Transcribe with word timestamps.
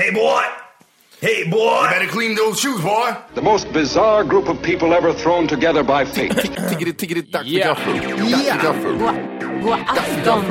Hey, 0.00 0.10
boy! 0.12 0.42
Hey, 1.20 1.44
boy! 1.50 1.82
You 1.82 1.90
better 1.90 2.06
clean 2.06 2.34
those 2.34 2.58
shoes, 2.58 2.80
boy! 2.80 3.10
The 3.34 3.42
most 3.42 3.70
bizarre 3.70 4.24
group 4.24 4.48
of 4.48 4.62
people 4.62 4.94
ever 4.94 5.12
thrown 5.12 5.46
together 5.46 5.82
by 5.82 6.06
fate. 6.06 6.30
Tiggeri, 6.32 6.92
tiggeri, 6.92 7.22
dack 7.22 7.42
för 7.42 7.50
Ja. 7.50 7.66
gaffel. 7.66 7.94
Dack 8.30 8.44
för 8.44 8.62
gaffel. 8.62 8.98
God, 8.98 9.62
god 9.62 9.78
afton! 9.88 10.44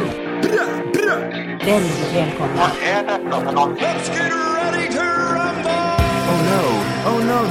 Väldigt 1.65 2.13
välkomna. 2.15 2.63
Oh 2.63 3.17
no, 3.29 3.37
oh 3.37 3.53
no, 3.53 3.75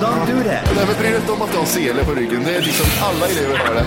don't 0.01 0.27
do 0.27 0.37
that. 0.49 0.63
Nej, 0.77 0.87
men 0.87 0.95
bry 1.01 1.09
dig 1.09 1.17
inte 1.17 1.33
om 1.33 1.43
att 1.43 1.53
du 1.53 1.59
har 1.59 1.65
sele 1.65 2.05
på 2.05 2.13
ryggen. 2.13 2.45
Det 2.45 2.57
är 2.57 2.63
liksom 2.63 2.87
alla 3.03 3.27
elever 3.27 3.59
har 3.59 3.75
det. 3.75 3.85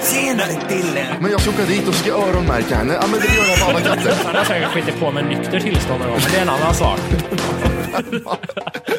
Senare 0.00 0.52
Dille. 0.68 1.06
Men 1.20 1.30
jag 1.30 1.40
ska 1.40 1.50
åka 1.50 1.64
dit 1.64 1.88
och 1.88 1.94
ska 1.94 2.12
öronmärka 2.12 2.76
henne. 2.76 2.94
Ja, 3.00 3.06
men 3.10 3.20
det 3.20 3.26
gör 3.36 3.44
jag 3.48 3.60
på 3.60 3.66
alla 3.70 3.80
katter. 3.80 4.14
Han 4.24 4.36
har 4.36 4.44
säkert 4.44 4.68
skitit 4.68 5.00
på 5.00 5.10
med 5.10 5.24
nykter 5.24 5.60
tillstånd 5.60 6.00
någon 6.00 6.10
gång, 6.10 6.20
men 6.22 6.32
det 6.32 6.38
är 6.38 6.42
en 6.42 6.48
annan 6.48 6.74
sak. 6.74 7.00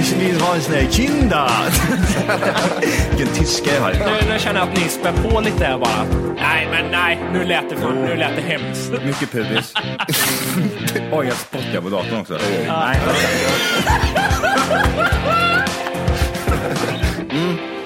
Ich 0.00 0.12
vill 0.12 0.40
ha 0.40 0.54
en 0.54 0.60
sån 0.60 0.74
här 0.74 0.86
kinda. 0.90 1.50
Vilken 3.10 3.34
tyska 3.34 3.74
jag 3.74 3.80
har. 3.80 3.92
Nu, 3.92 4.32
nu 4.32 4.38
känner 4.38 4.60
jag 4.60 4.68
att 4.68 4.76
ni 4.76 4.88
spär 4.88 5.12
på 5.12 5.40
lite 5.40 5.64
här 5.64 5.78
bara. 5.78 6.04
Nej, 6.36 6.68
men 6.70 6.90
nej, 6.90 7.18
nu 7.32 7.44
lät 7.44 7.70
det, 7.70 7.76
för, 7.76 7.90
nu 7.90 8.16
lät 8.16 8.36
det 8.36 8.42
hemskt. 8.42 8.92
Mycket 9.04 9.32
pubis. 9.32 9.74
Oj, 11.12 11.26
jag 11.26 11.36
spottar 11.36 11.80
på 11.80 11.88
datorn 11.88 12.20
också. 12.20 12.38
Nej, 12.68 12.98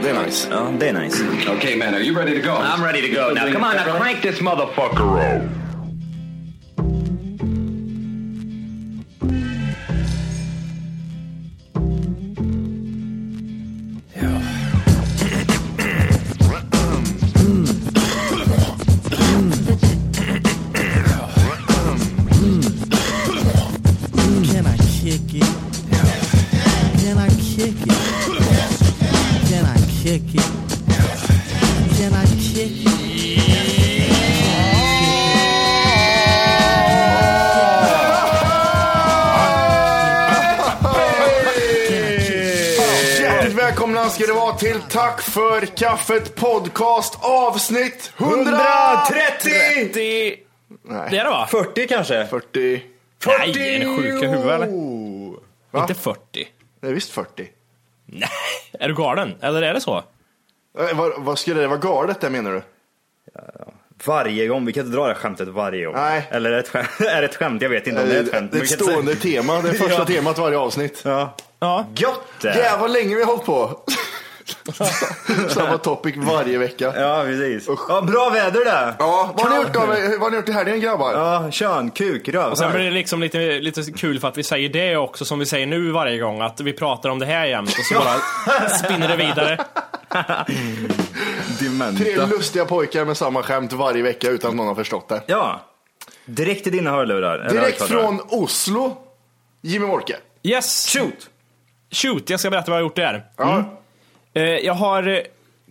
Det 0.02 0.10
är 0.10 0.24
nice. 0.24 0.48
det 0.78 0.88
är 0.88 0.92
nice. 0.92 1.24
okay, 1.56 1.76
man, 1.76 1.94
are 1.94 2.00
you 2.00 2.14
ready 2.16 2.40
to 2.40 2.48
go? 2.48 2.54
I'm 2.54 2.84
ready 2.84 3.00
to 3.02 3.08
go 3.14 3.34
now. 3.34 3.52
Come 3.52 3.64
on, 3.64 3.76
now 3.76 3.98
crank 3.98 4.22
this 4.22 4.40
motherfucker 4.40 5.36
up. 5.36 5.63
För 45.34 45.66
kaffet 45.66 46.34
podcast 46.34 47.18
avsnitt 47.20 48.12
130! 48.18 48.60
130! 49.46 49.90
Det, 49.94 50.36
Nej, 50.82 51.08
det 51.10 51.18
är 51.18 51.24
det 51.24 51.30
va? 51.30 51.46
40 51.50 51.86
kanske? 51.88 52.26
40. 52.26 52.82
Nej, 53.26 53.74
är 53.74 53.78
ni 53.78 53.96
sjuka 53.96 54.24
i 54.26 54.28
huvudet 54.28 54.46
eller? 54.54 54.66
Va? 55.70 55.80
Inte 55.80 55.94
40. 55.94 56.18
Det 56.80 56.86
är 56.88 56.92
visst 56.92 57.10
40. 57.10 57.48
Nej, 58.06 58.28
är 58.80 58.88
du 58.88 58.94
galen? 58.94 59.34
Eller 59.40 59.62
är 59.62 59.74
det 59.74 59.80
så? 59.80 59.96
Eh, 60.78 60.96
vad, 60.96 61.12
vad 61.18 61.38
skulle 61.38 61.60
det 61.60 61.66
vara 61.68 61.78
galet 61.78 62.20
det 62.20 62.30
menar 62.30 62.52
du? 62.52 62.62
Varje 64.04 64.46
gång, 64.46 64.64
vi 64.66 64.72
kan 64.72 64.86
inte 64.86 64.96
dra 64.96 65.06
det 65.08 65.14
skämtet 65.14 65.48
varje 65.48 65.84
gång. 65.86 65.94
Nej. 65.94 66.28
Eller 66.30 66.50
är 66.50 66.54
det 66.54 66.60
ett 66.60 66.68
skämt? 66.68 66.88
Är 67.00 67.20
det 67.20 67.26
ett 67.28 67.36
skämt? 67.36 67.62
Jag 67.62 67.68
vet 67.68 67.86
inte 67.86 68.02
om 68.02 68.08
det 68.08 68.16
är 68.18 68.22
ett 68.22 68.30
skämt. 68.30 68.52
Det 68.52 68.58
är 68.58 68.62
ett 68.62 68.70
stående 68.70 69.16
säga- 69.16 69.42
tema. 69.42 69.62
Det 69.62 69.68
är 69.68 69.72
första 69.72 69.94
Ja. 69.98 70.04
temat 70.04 70.38
varje 70.38 70.58
avsnitt. 70.58 71.02
Ja. 71.04 71.34
Ja. 71.58 71.86
Gött 71.96 72.20
det! 72.40 72.48
Jävlar 72.48 72.78
vad 72.78 72.90
länge 72.90 73.14
vi 73.14 73.20
har 73.22 73.26
hållit 73.30 73.44
på. 73.44 73.80
Samma 75.48 75.78
topic 75.78 76.14
varje 76.16 76.58
vecka. 76.58 76.92
Ja, 76.96 77.22
precis. 77.26 77.68
Ja, 77.88 78.00
bra 78.00 78.30
väder 78.30 78.64
det! 78.64 78.94
Ja, 78.98 79.32
vad 79.36 79.46
har 79.46 79.50
ni 79.58 79.62
gjort, 79.64 79.76
av, 79.76 79.86
vad 79.88 80.20
har 80.20 80.30
ni 80.30 80.36
gjort 80.36 80.48
i 80.48 80.52
helgen 80.52 80.80
grabbar? 80.80 81.12
Ja, 81.12 81.50
kön, 81.50 81.90
kuk, 81.90 82.28
röv. 82.28 82.50
Och 82.50 82.58
sen 82.58 82.72
blir 82.72 82.84
det 82.84 82.90
liksom 82.90 83.20
lite, 83.20 83.38
lite 83.38 83.82
kul 83.92 84.20
för 84.20 84.28
att 84.28 84.38
vi 84.38 84.42
säger 84.42 84.68
det 84.68 84.96
också 84.96 85.24
som 85.24 85.38
vi 85.38 85.46
säger 85.46 85.66
nu 85.66 85.90
varje 85.90 86.18
gång, 86.18 86.40
att 86.40 86.60
vi 86.60 86.72
pratar 86.72 87.08
om 87.10 87.18
det 87.18 87.26
här 87.26 87.46
jämt 87.46 87.68
och 87.78 87.84
så 87.84 87.94
bara 87.94 88.68
spinner 88.68 89.08
det 89.08 89.16
vidare. 89.16 89.64
Tre 91.58 91.68
Dementa. 91.68 92.26
lustiga 92.26 92.64
pojkar 92.64 93.04
med 93.04 93.16
samma 93.16 93.42
skämt 93.42 93.72
varje 93.72 94.02
vecka 94.02 94.28
utan 94.30 94.50
att 94.50 94.56
någon 94.56 94.66
har 94.66 94.74
förstått 94.74 95.08
det. 95.08 95.22
Ja. 95.26 95.60
Direkt 96.24 96.66
i 96.66 96.70
dina 96.70 96.90
hörlurar. 96.90 97.38
eller 97.38 97.50
Direkt 97.60 97.80
högtalare. 97.80 98.06
från 98.06 98.20
Oslo, 98.42 98.96
Jimmy 99.62 99.86
Wolke. 99.86 100.16
Yes! 100.42 100.92
Shoot! 100.96 101.30
Shoot, 101.90 102.30
jag 102.30 102.40
ska 102.40 102.50
berätta 102.50 102.70
vad 102.70 102.78
jag 102.80 102.84
har 102.84 102.88
gjort 102.88 102.96
där. 102.96 103.24
Ja. 103.36 103.64
Eh, 104.34 104.42
Jag 104.42 104.74
har 104.74 105.08
eh, 105.08 105.18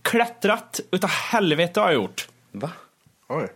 klättrat 0.02 0.80
utav 0.92 1.10
helvete 1.10 1.80
har 1.80 1.88
jag 1.88 1.94
gjort. 1.96 2.28
Va? 2.52 2.72
Oj. 3.28 3.48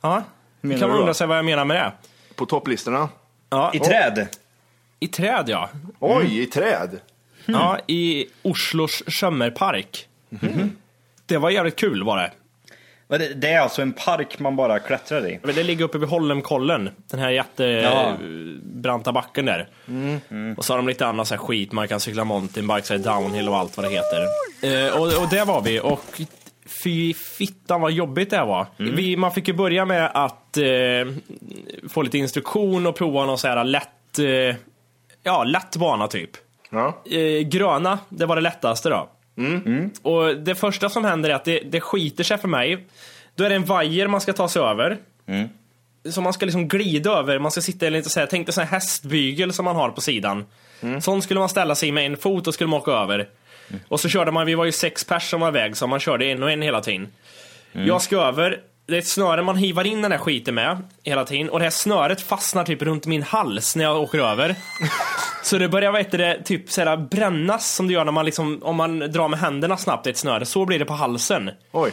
Ja. 0.00 0.22
Menar 0.60 0.80
kan 0.80 0.88
man 0.88 0.98
undra 0.98 1.14
sig 1.14 1.26
vad 1.26 1.38
jag 1.38 1.44
menar 1.44 1.64
med 1.64 1.76
det. 1.76 1.92
På 2.34 2.46
topplistorna. 2.46 3.08
Ja, 3.50 3.70
I 3.74 3.78
träd? 3.78 4.28
I 5.00 5.08
träd 5.08 5.44
ja. 5.48 5.70
Oj, 5.98 6.42
i 6.42 6.46
träd. 6.46 7.00
Ja, 7.46 7.78
i 7.86 8.26
Oslos 8.42 9.02
Sömmerpark. 9.20 10.08
Det 11.26 11.38
var 11.38 11.50
jävligt 11.50 11.76
kul 11.76 12.02
var 12.02 12.16
det. 12.16 12.32
Det, 13.08 13.48
är 13.52 13.60
alltså 13.60 13.82
en 13.82 13.92
park 13.92 14.38
man 14.38 14.56
bara 14.56 14.78
klättrar 14.78 15.28
i? 15.28 15.38
Men 15.42 15.54
Det 15.54 15.62
ligger 15.62 15.84
uppe 15.84 15.98
vid 15.98 16.08
Holmenkollen, 16.08 16.90
den 17.10 17.20
här 17.20 17.30
Ja. 17.30 17.44
jättebranta 17.60 19.12
backen 19.12 19.44
där. 19.44 19.68
Och 20.56 20.64
så 20.64 20.72
har 20.72 20.78
de 20.78 20.88
lite 20.88 21.06
annat 21.06 21.28
så 21.28 21.36
skit, 21.36 21.72
man 21.72 21.88
kan 21.88 22.00
cykla 22.00 22.24
mountainbike, 22.24 22.82
så 22.86 22.96
downhill 22.96 23.48
och 23.48 23.56
allt 23.56 23.76
vad 23.76 23.86
det 23.86 23.90
heter. 23.90 24.22
Eh, 24.86 24.94
och, 25.00 25.22
och 25.22 25.28
där 25.30 25.44
var 25.44 25.62
vi 25.62 25.80
och 25.80 26.20
fy 26.84 27.14
fittan 27.14 27.80
vad 27.80 27.92
jobbigt 27.92 28.30
det 28.30 28.36
här 28.36 28.46
var. 28.46 28.66
Vi, 28.76 29.16
man 29.16 29.32
fick 29.32 29.48
ju 29.48 29.54
börja 29.54 29.84
med 29.84 30.10
att 30.14 30.56
eh, 30.56 30.64
få 31.88 32.02
lite 32.02 32.18
instruktion 32.18 32.86
och 32.86 32.96
prova 32.96 33.26
någon 33.26 33.38
så 33.38 33.48
här 33.48 33.64
lätt, 33.64 34.18
eh, 34.18 34.56
ja 35.22 35.44
lätt 35.44 35.76
bana 35.76 36.08
typ. 36.08 36.30
Ja. 36.70 37.02
Eh, 37.10 37.40
gröna, 37.48 37.98
det 38.08 38.26
var 38.26 38.36
det 38.36 38.42
lättaste 38.42 38.88
då. 38.88 39.08
Och 40.02 40.36
det 40.36 40.54
första 40.54 40.88
som 40.88 41.04
händer 41.04 41.30
är 41.30 41.34
att 41.34 41.44
det, 41.44 41.58
det 41.58 41.80
skiter 41.80 42.24
sig 42.24 42.38
för 42.38 42.48
mig. 42.48 42.86
Då 43.34 43.44
är 43.44 43.48
det 43.48 43.54
en 43.54 43.64
vajer 43.64 44.06
man 44.08 44.20
ska 44.20 44.32
ta 44.32 44.48
sig 44.48 44.62
över. 44.62 44.98
Så 46.10 46.20
man 46.20 46.32
ska 46.32 46.46
liksom 46.46 46.68
glida 46.68 47.10
över, 47.10 47.38
man 47.38 47.50
ska 47.50 47.60
sitta 47.60 47.86
i 47.86 47.90
lite 47.90 48.10
så 48.10 48.20
här, 48.20 48.26
tänk 48.26 48.46
dig 48.46 48.52
sån 48.52 48.64
här 48.64 48.70
hästbygel 48.70 49.52
som 49.52 49.64
man 49.64 49.76
har 49.76 49.90
på 49.90 50.00
sidan. 50.00 50.44
Sån 51.00 51.22
skulle 51.22 51.40
man 51.40 51.48
ställa 51.48 51.74
sig 51.74 51.92
med 51.92 52.06
en 52.06 52.16
fot 52.16 52.46
och 52.46 52.54
skulle 52.54 52.68
man 52.70 52.80
åka 52.80 52.90
över. 52.92 53.28
Och 53.88 54.00
så 54.00 54.08
körde 54.08 54.30
man, 54.30 54.46
vi 54.46 54.54
var 54.54 54.64
ju 54.64 54.72
sex 54.72 55.04
pers 55.04 55.30
som 55.30 55.40
var 55.40 55.48
iväg, 55.48 55.76
så 55.76 55.86
man 55.86 56.00
körde 56.00 56.24
en 56.26 56.42
och 56.42 56.50
en 56.50 56.62
hela 56.62 56.80
tiden. 56.80 57.08
Jag 57.72 58.02
ska 58.02 58.16
över, 58.16 58.60
det 58.86 58.94
är 58.94 58.98
ett 58.98 59.06
snöre 59.06 59.42
man 59.42 59.56
hivar 59.56 59.86
in 59.86 60.02
den 60.02 60.12
här 60.12 60.18
skiten 60.18 60.54
med 60.54 60.82
hela 61.02 61.24
tiden 61.24 61.48
och 61.50 61.58
det 61.58 61.64
här 61.64 61.70
snöret 61.70 62.20
fastnar 62.20 62.64
typ 62.64 62.82
runt 62.82 63.06
min 63.06 63.22
hals 63.22 63.76
när 63.76 63.84
jag 63.84 64.02
åker 64.02 64.18
över. 64.18 64.54
Så 65.46 65.58
det 65.58 65.68
börjar, 65.68 65.92
vad 65.92 66.00
heter 66.00 66.18
det, 66.18 66.42
typ 66.44 66.70
såhär 66.70 66.96
brännas 66.96 67.74
som 67.74 67.86
det 67.86 67.92
gör 67.92 68.04
när 68.04 68.12
man 68.12 68.24
liksom, 68.24 68.62
om 68.62 68.76
man 68.76 68.98
drar 68.98 69.28
med 69.28 69.38
händerna 69.38 69.76
snabbt 69.76 70.06
i 70.06 70.10
ett 70.10 70.16
snöre. 70.16 70.46
Så 70.46 70.64
blir 70.64 70.78
det 70.78 70.84
på 70.84 70.92
halsen. 70.92 71.50
Oj. 71.72 71.92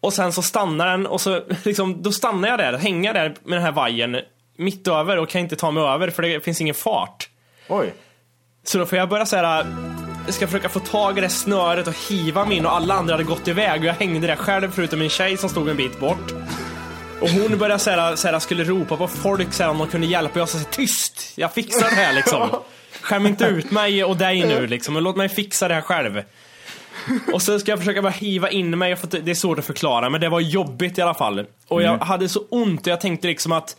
Och 0.00 0.12
sen 0.12 0.32
så 0.32 0.42
stannar 0.42 0.86
den 0.86 1.06
och 1.06 1.20
så 1.20 1.42
liksom, 1.64 2.02
då 2.02 2.12
stannar 2.12 2.48
jag 2.48 2.58
där, 2.58 2.78
hänger 2.78 3.14
där 3.14 3.34
med 3.44 3.56
den 3.56 3.62
här 3.62 3.72
vajern 3.72 4.20
mitt 4.56 4.88
över 4.88 5.16
och 5.16 5.28
kan 5.28 5.40
inte 5.40 5.56
ta 5.56 5.70
mig 5.70 5.82
över 5.82 6.10
för 6.10 6.22
det 6.22 6.40
finns 6.40 6.60
ingen 6.60 6.74
fart. 6.74 7.28
Oj. 7.68 7.94
Så 8.64 8.78
då 8.78 8.86
får 8.86 8.98
jag 8.98 9.08
börja 9.08 9.26
såhär, 9.26 9.66
ska 10.28 10.46
försöka 10.46 10.68
få 10.68 10.80
tag 10.80 11.18
i 11.18 11.20
det 11.20 11.28
snöret 11.28 11.86
och 11.86 11.94
hiva 12.08 12.44
mig 12.44 12.56
in 12.56 12.66
och 12.66 12.72
alla 12.72 12.94
andra 12.94 13.14
hade 13.14 13.24
gått 13.24 13.48
iväg 13.48 13.80
och 13.80 13.86
jag 13.86 13.94
hängde 13.94 14.26
där 14.26 14.36
själv 14.36 14.70
förutom 14.70 14.98
min 14.98 15.10
tjej 15.10 15.36
som 15.36 15.48
stod 15.48 15.68
en 15.68 15.76
bit 15.76 16.00
bort. 16.00 16.32
Och 17.20 17.28
hon 17.28 17.58
började 17.58 17.78
såhär, 17.78 18.16
såhär 18.16 18.38
skulle 18.38 18.64
ropa 18.64 18.96
på 18.96 19.08
folk 19.08 19.52
såhär, 19.52 19.70
om 19.70 19.78
de 19.78 19.88
kunde 19.88 20.06
hjälpa. 20.06 20.38
Jag 20.38 20.48
sa 20.48 20.58
tyst! 20.70 21.15
Jag 21.36 21.52
fixar 21.52 21.90
det 21.90 21.96
här 21.96 22.12
liksom. 22.12 22.50
Skäm 23.00 23.26
inte 23.26 23.44
ut 23.44 23.70
mig 23.70 24.04
och 24.04 24.16
dig 24.16 24.46
nu 24.46 24.66
liksom, 24.66 24.96
och 24.96 25.02
låt 25.02 25.16
mig 25.16 25.28
fixa 25.28 25.68
det 25.68 25.74
här 25.74 25.80
själv. 25.80 26.22
Och 27.32 27.42
så 27.42 27.58
ska 27.58 27.72
jag 27.72 27.78
försöka 27.78 28.02
bara 28.02 28.10
hiva 28.10 28.50
in 28.50 28.78
mig, 28.78 28.96
för 28.96 29.06
det 29.06 29.30
är 29.30 29.34
svårt 29.34 29.58
att 29.58 29.64
förklara, 29.64 30.10
men 30.10 30.20
det 30.20 30.28
var 30.28 30.40
jobbigt 30.40 30.98
i 30.98 31.02
alla 31.02 31.14
fall. 31.14 31.46
Och 31.68 31.82
jag 31.82 31.98
hade 31.98 32.28
så 32.28 32.40
ont 32.50 32.80
och 32.80 32.86
jag 32.86 33.00
tänkte 33.00 33.28
liksom 33.28 33.52
att 33.52 33.76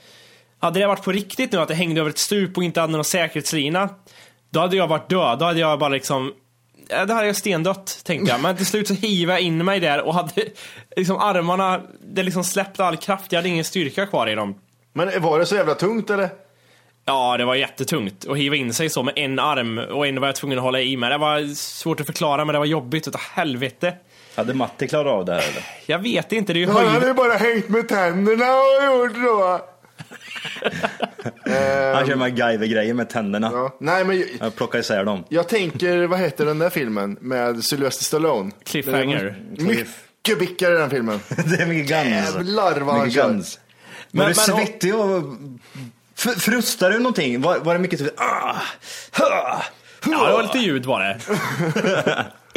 hade 0.60 0.80
det 0.80 0.88
varit 0.88 1.04
på 1.04 1.12
riktigt 1.12 1.52
nu 1.52 1.58
att 1.58 1.68
det 1.68 1.76
hängde 1.76 2.02
över 2.02 2.10
ett 2.10 2.18
stup 2.18 2.58
och 2.58 2.64
inte 2.64 2.82
hade 2.82 2.94
någon 2.94 3.04
säkerhetslina, 3.04 3.90
då 4.50 4.60
hade 4.60 4.78
jag 4.78 4.88
varit 4.88 5.10
död. 5.10 5.40
Då 5.40 5.46
hade 5.46 5.60
jag 5.60 5.80
bara 5.80 5.90
liksom 5.90 6.34
Ja, 6.90 7.06
det 7.06 7.14
hade 7.14 7.28
jag 7.28 7.36
stendött, 7.36 8.02
tänkte 8.04 8.32
jag. 8.32 8.42
Men 8.42 8.58
till 8.58 8.66
slut 8.66 8.88
så 8.88 8.94
hivade 8.94 9.40
jag 9.40 9.46
in 9.48 9.66
mig 9.66 9.80
där 9.80 10.02
och 10.02 10.14
hade 10.14 10.32
liksom 10.96 11.18
armarna, 11.18 11.82
det 12.14 12.24
liksom 12.24 12.44
släppte 12.44 12.86
all 12.86 12.98
kraft. 12.98 13.32
Jag 13.32 13.40
hade 13.40 13.50
ingen 13.50 13.66
styrka 13.66 14.06
kvar 14.06 14.28
i 14.28 14.36
dem. 14.36 14.56
Men 14.94 15.22
var 15.22 15.40
det 15.40 15.46
så 15.46 15.56
jävla 15.56 15.76
tungt 15.76 16.10
eller? 16.10 16.30
Ja, 17.10 17.38
det 17.38 17.46
var 17.46 17.56
jättetungt 17.56 18.26
att 18.30 18.38
hiva 18.38 18.56
in 18.56 18.74
sig 18.74 18.90
så 18.90 19.04
med 19.04 19.14
en 19.18 19.40
arm 19.40 19.78
och 19.78 20.08
ändå 20.08 20.22
var 20.22 20.28
jag 20.28 20.36
tvungen 20.36 20.58
att 20.58 20.64
hålla 20.64 20.82
i 20.82 20.98
mig. 20.98 21.10
Det 21.10 21.18
var 21.18 21.56
svårt 21.56 22.00
att 22.00 22.06
förklara, 22.06 22.46
men 22.46 22.54
det 22.54 22.60
var 22.60 22.66
jobbigt 22.66 23.08
utav 23.08 23.22
helvete. 23.22 23.94
Hade 24.36 24.54
Matti 24.54 24.88
klarat 24.88 25.14
av 25.14 25.26
det 25.26 25.34
här 25.34 25.40
eller? 25.42 25.64
Jag 25.86 26.00
vet 26.00 26.32
inte, 26.32 26.54
det 26.54 26.60
är 26.60 26.62
ju 26.62 26.68
Han 26.68 26.76
höjd... 26.76 26.90
hade 26.90 27.14
bara 27.14 27.34
hängt 27.34 27.70
med 27.70 27.88
tänderna 27.88 28.46
och 28.54 28.86
gjort 29.06 29.16
så. 29.16 29.60
Han 31.96 32.08
kör 32.08 32.16
MacGyver-grejer 32.16 32.94
med 32.94 33.10
tänderna. 33.10 33.50
Ja. 33.54 33.78
Nej 33.80 34.04
men 34.06 34.24
Jag 34.40 34.56
plockar 34.56 34.80
isär 34.80 35.04
dem. 35.06 35.24
jag 35.30 35.48
tänker, 35.50 36.08
vad 36.08 36.20
heter 36.20 36.46
den 36.46 36.60
där 36.60 36.70
filmen 36.70 37.18
med 37.22 37.64
Sylvester 37.64 38.04
Stallone? 38.04 38.52
Cliffhanger. 38.64 39.36
Mycket 39.58 40.40
bickare 40.40 40.78
den 40.78 40.90
filmen. 40.90 41.20
Det 41.30 41.62
är 41.62 41.66
mycket 41.66 41.88
guns. 41.90 42.36
Jävlar 42.36 42.80
vad 42.82 42.96
han 42.96 43.12
kör. 43.12 43.28
Men- 43.30 43.44
var 44.12 44.24
du 44.24 44.26
men- 44.26 44.36
svettig 44.36 44.96
och... 44.96 45.24
Frustade 46.18 46.94
du 46.94 47.00
någonting? 47.00 47.42
Var, 47.42 47.60
var 47.60 47.74
det 47.74 47.80
mycket 47.80 48.00
typ... 48.00 48.20
Ah, 48.20 48.56
Ja, 49.20 49.62
det 50.04 50.34
var 50.34 50.44
lite 50.44 50.58
ljud 50.58 50.86
var 50.86 51.00
det. 51.00 51.20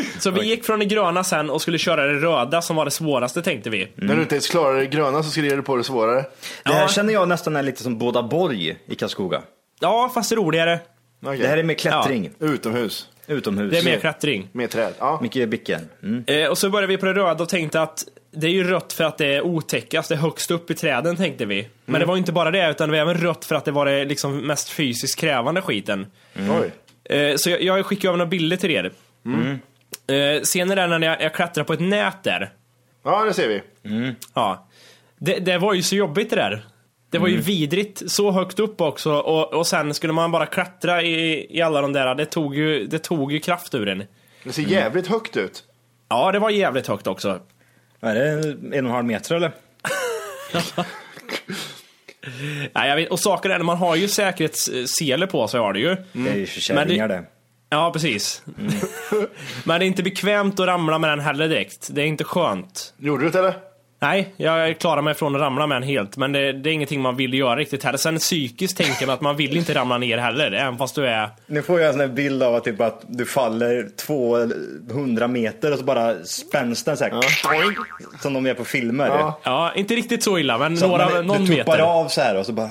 Så 0.19 0.31
vi 0.31 0.45
gick 0.47 0.65
från 0.65 0.79
det 0.79 0.85
gröna 0.85 1.25
sen 1.25 1.51
och 1.51 1.63
skulle 1.63 1.79
köra 1.79 2.07
det 2.07 2.13
röda 2.15 2.63
som 2.63 2.77
var 2.77 2.85
det 2.85 2.91
svåraste 2.91 3.43
tänkte 3.43 3.71
vi. 3.71 3.93
När 3.95 4.17
du 4.17 4.23
inte 4.23 4.35
ens 4.35 4.49
klarar 4.49 4.77
det 4.79 4.87
gröna 4.87 5.23
så 5.23 5.31
skriver 5.31 5.57
du 5.57 5.63
på 5.63 5.77
det 5.77 5.85
svårare. 5.85 6.25
Det 6.65 6.73
här 6.73 6.83
Ja. 6.83 6.89
känner 6.89 7.13
jag 7.13 7.29
nästan 7.29 7.57
är 7.57 7.63
lite 7.63 7.83
som 7.83 7.99
Båda 7.99 8.23
Borg 8.23 8.77
i 8.87 8.95
Karlskoga. 8.95 9.43
Ja, 9.81 10.11
fast 10.15 10.33
roligare. 10.33 10.81
Okej. 11.25 11.39
Det 11.39 11.49
här 11.49 11.57
är 11.59 11.63
mer 11.63 11.75
klättring. 11.75 12.31
Utomhus. 12.39 13.09
Utomhus. 13.27 13.73
Det 13.73 13.79
är 13.79 13.85
mer 13.85 13.99
klättring. 14.01 14.49
Med 14.53 14.71
träd. 14.71 14.93
Ja. 14.99 15.19
Mycket 15.23 15.49
bicke. 15.49 15.81
Mm. 16.03 16.25
Eh, 16.27 16.49
och 16.49 16.59
så 16.59 16.71
började 16.71 16.87
vi 16.87 16.97
på 16.99 17.07
det 17.07 17.13
röda 17.15 17.43
och 17.43 17.49
tänkte 17.49 17.83
att 17.83 18.05
det 18.31 18.47
är 18.47 18.51
ju 18.51 18.65
rött 18.65 18.93
för 18.93 19.05
att 19.05 19.19
det 19.19 19.27
är 19.27 19.43
otäckast, 19.43 20.09
det 20.09 20.15
är 20.15 20.19
högst 20.19 20.51
upp 20.51 20.71
i 20.71 20.75
träden 20.75 21.17
tänkte 21.17 21.45
vi. 21.45 21.69
Men 21.85 22.01
det 22.01 22.07
var 22.07 22.17
inte 22.17 22.33
bara 22.33 22.51
det, 22.51 22.71
utan 22.71 22.89
det 22.89 22.93
var 22.93 23.11
även 23.11 23.23
rött 23.23 23.45
för 23.45 23.55
att 23.55 23.65
det 23.65 23.71
var 23.71 23.87
det 23.87 24.05
liksom 24.05 24.47
mest 24.47 24.69
fysiskt 24.69 25.19
krävande 25.19 25.63
skiten. 25.63 26.07
Oj. 26.35 26.71
Eh, 27.17 27.37
så 27.37 27.51
jag, 27.51 27.63
jag 27.63 27.87
skickade 27.87 28.09
över 28.09 28.19
några 28.19 28.31
bilder 28.31 28.57
till 28.57 28.71
er. 28.71 28.93
Eh, 30.07 30.43
ser 30.43 30.65
ni 30.65 30.75
där 30.75 30.89
när 30.89 31.07
jag, 31.07 31.23
jag 31.23 31.35
klättrar 31.35 31.65
på 31.65 31.73
ett 31.73 31.81
nät 31.81 32.23
där? 32.23 32.51
Ja, 33.05 33.25
det 33.25 33.35
ser 33.35 33.49
vi. 33.49 33.63
Ja. 34.35 34.69
Det, 35.19 35.39
det 35.39 35.59
var 35.59 35.75
ju 35.75 35.83
så 35.83 35.97
jobbigt 35.97 36.31
det 36.31 36.37
där. 36.37 36.65
Det 37.11 37.19
var 37.19 37.29
ju 37.29 37.37
vidrigt, 37.37 38.11
så 38.11 38.31
högt 38.31 38.59
upp 38.59 38.81
också 38.81 39.13
och, 39.13 39.55
och 39.55 39.67
sen 39.67 39.95
skulle 39.95 40.13
man 40.13 40.31
bara 40.31 40.47
klättra 40.47 41.03
i, 41.03 41.47
i 41.59 41.63
alla 41.63 41.81
de 41.81 41.93
där, 41.93 42.15
det 42.15 42.27
tog 42.27 42.57
ju, 42.57 42.87
det 42.87 42.99
tog 42.99 43.33
ju 43.33 43.41
kraft 43.41 43.75
ur 43.75 43.89
en. 43.89 44.05
Det 44.45 44.53
ser 44.53 44.63
jävligt 44.63 45.07
högt 45.07 45.37
ut. 45.37 45.65
Ja, 46.09 46.33
det 46.33 46.39
var 46.39 46.51
jävligt 46.51 46.87
högt 46.87 47.07
också. 47.07 47.41
Är 48.01 48.15
det 48.15 48.51
en 48.53 48.73
och 48.73 48.75
en 48.75 48.87
halv 48.87 49.07
meter 49.07 49.35
eller? 49.35 49.53
Nej, 52.73 52.89
jag 52.89 52.97
vet, 52.97 53.11
och 53.11 53.21
saken 53.21 53.51
är, 53.51 53.59
man 53.59 53.77
har 53.77 53.97
ju 53.97 54.09
säkerhetssele 54.09 55.27
på 55.27 55.49
sig 55.49 55.61
har 55.61 55.73
det 55.73 55.81
ju. 55.81 55.97
Det 56.13 56.31
är 56.31 56.37
ju 56.37 56.47
kärringar 56.47 57.09
det. 57.09 57.25
Ja, 57.71 57.91
precis. 57.93 58.43
Men 59.65 59.81
det 59.81 59.85
är 59.85 59.87
inte 59.87 60.03
bekvämt 60.03 60.61
att 60.61 60.67
ramla 60.67 60.99
med 60.99 61.11
den 61.11 61.21
heller 61.21 61.49
direkt. 61.49 61.89
Det 61.91 62.03
är 62.03 62.07
inte 62.07 62.25
skönt. 62.25 62.95
Gjorde 62.99 63.25
du 63.25 63.31
det 63.31 63.39
eller? 63.39 63.55
Nej, 64.03 64.35
jag 64.37 64.79
klarar 64.79 65.03
mig 65.03 65.15
från 65.15 65.35
att 65.35 65.41
ramla 65.41 65.67
med 65.67 65.77
den 65.77 65.89
helt, 65.89 66.17
men 66.17 66.33
det, 66.33 66.53
det 66.53 66.71
är 66.71 66.73
ingenting 66.73 67.01
man 67.01 67.17
vill 67.17 67.35
göra 67.35 67.57
riktigt 67.57 67.85
heller. 67.85 67.99
Sen 67.99 68.19
psykiskt 68.19 68.77
tänker 68.77 69.07
man 69.07 69.15
att 69.15 69.21
man 69.21 69.37
vill 69.37 69.57
inte 69.57 69.75
ramla 69.75 69.99
ner 69.99 70.19
heller, 70.19 70.53
även 70.53 70.79
fast 70.79 70.95
du 70.95 71.07
är... 71.07 71.29
Nu 71.47 71.63
får 71.63 71.81
jag 71.81 71.87
en 71.87 71.93
sån 71.93 72.01
här 72.01 72.09
bild 72.09 72.43
av 72.43 72.55
att, 72.55 72.65
typ 72.65 72.81
att 72.81 73.05
du 73.09 73.27
faller 73.27 73.89
200 74.87 75.29
meter 75.29 75.73
och 75.73 75.79
så 75.79 75.85
bara 75.85 76.25
spänns 76.25 76.85
den 76.85 76.97
så 76.97 77.05
här. 77.05 77.13
Som 78.23 78.33
de 78.35 78.47
gör 78.47 78.55
på 78.55 78.65
filmer. 78.65 79.07
Ja. 79.07 79.41
Ja, 79.43 79.73
inte 79.77 79.95
riktigt 79.95 80.23
så 80.23 80.39
illa, 80.39 80.59
men 80.59 80.77
Så 80.77 80.87
några, 80.87 81.11
man, 81.11 81.27
någon 81.27 81.45
du 81.45 81.47
tuppar 81.57 81.73
meter. 81.73 81.83
av 81.85 82.09
så 82.09 82.21
här 82.21 82.37
och 82.39 82.47
så 82.47 82.53
bara 82.53 82.69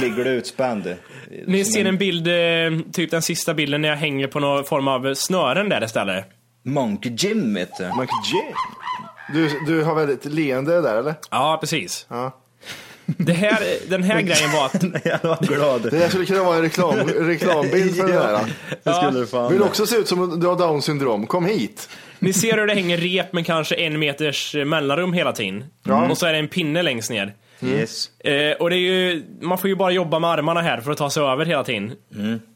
ligger 0.00 0.24
du 0.24 0.30
utspänd. 0.30 0.96
Ni 1.46 1.64
Som 1.64 1.72
ser 1.72 1.84
en 1.84 1.98
bild, 1.98 2.28
eh, 2.28 2.90
typ 2.92 3.10
den 3.10 3.22
sista 3.22 3.54
bilden 3.54 3.82
när 3.82 3.88
jag 3.88 3.96
hänger 3.96 4.26
på 4.26 4.40
någon 4.40 4.64
form 4.64 4.88
av 4.88 5.14
snören 5.14 5.68
där 5.68 5.84
istället. 5.84 6.24
Monkey 6.64 7.12
Jim 7.18 7.54
vet 7.54 7.76
du. 7.78 7.84
Michael 7.84 8.08
J. 8.32 8.54
Du, 9.32 9.60
du 9.66 9.82
har 9.82 9.94
väldigt 9.94 10.24
leende 10.24 10.80
där 10.80 10.96
eller? 10.96 11.14
Ja, 11.30 11.58
precis. 11.60 12.06
Ja. 12.08 12.36
Det 13.06 13.32
här, 13.32 13.58
den 13.88 14.02
här 14.02 14.20
grejen 14.22 14.52
var 14.52 14.66
att... 14.66 14.82
Jag 15.04 15.28
var 15.28 15.46
glad. 15.56 15.82
Det 15.82 15.98
där 15.98 16.08
skulle 16.08 16.26
kunna 16.26 16.42
vara 16.42 16.56
en 16.56 16.62
reklam, 16.62 16.94
reklambild 17.06 17.96
för 17.96 18.06
det 18.06 18.12
där. 18.12 18.52
Det 18.82 18.94
skulle 18.94 19.20
du 19.20 19.26
fan. 19.26 19.52
Vill 19.52 19.62
också 19.62 19.86
se 19.86 19.96
ut 19.96 20.08
som 20.08 20.40
du 20.40 20.46
har 20.46 20.56
down 20.56 20.82
syndrom. 20.82 21.26
Kom 21.26 21.44
hit. 21.46 21.88
Ni 22.18 22.32
ser 22.32 22.56
hur 22.58 22.66
det 22.66 22.74
hänger 22.74 22.96
rep 22.96 23.32
med 23.32 23.46
kanske 23.46 23.74
en 23.74 23.98
meters 23.98 24.54
mellanrum 24.54 25.12
hela 25.12 25.32
tiden. 25.32 25.64
Och 26.10 26.18
så 26.18 26.26
är 26.26 26.32
det 26.32 26.38
en 26.38 26.48
pinne 26.48 26.82
längst 26.82 27.10
ner. 27.10 27.34
Yes. 27.62 28.10
Eh, 28.18 28.52
och 28.52 28.70
det 28.70 28.76
är 28.76 28.78
ju, 28.78 29.24
man 29.40 29.58
får 29.58 29.70
ju 29.70 29.76
bara 29.76 29.90
jobba 29.90 30.18
med 30.18 30.30
armarna 30.30 30.62
här 30.62 30.80
för 30.80 30.90
att 30.90 30.98
ta 30.98 31.10
sig 31.10 31.22
över 31.22 31.44
hela 31.44 31.64
tiden. 31.64 31.92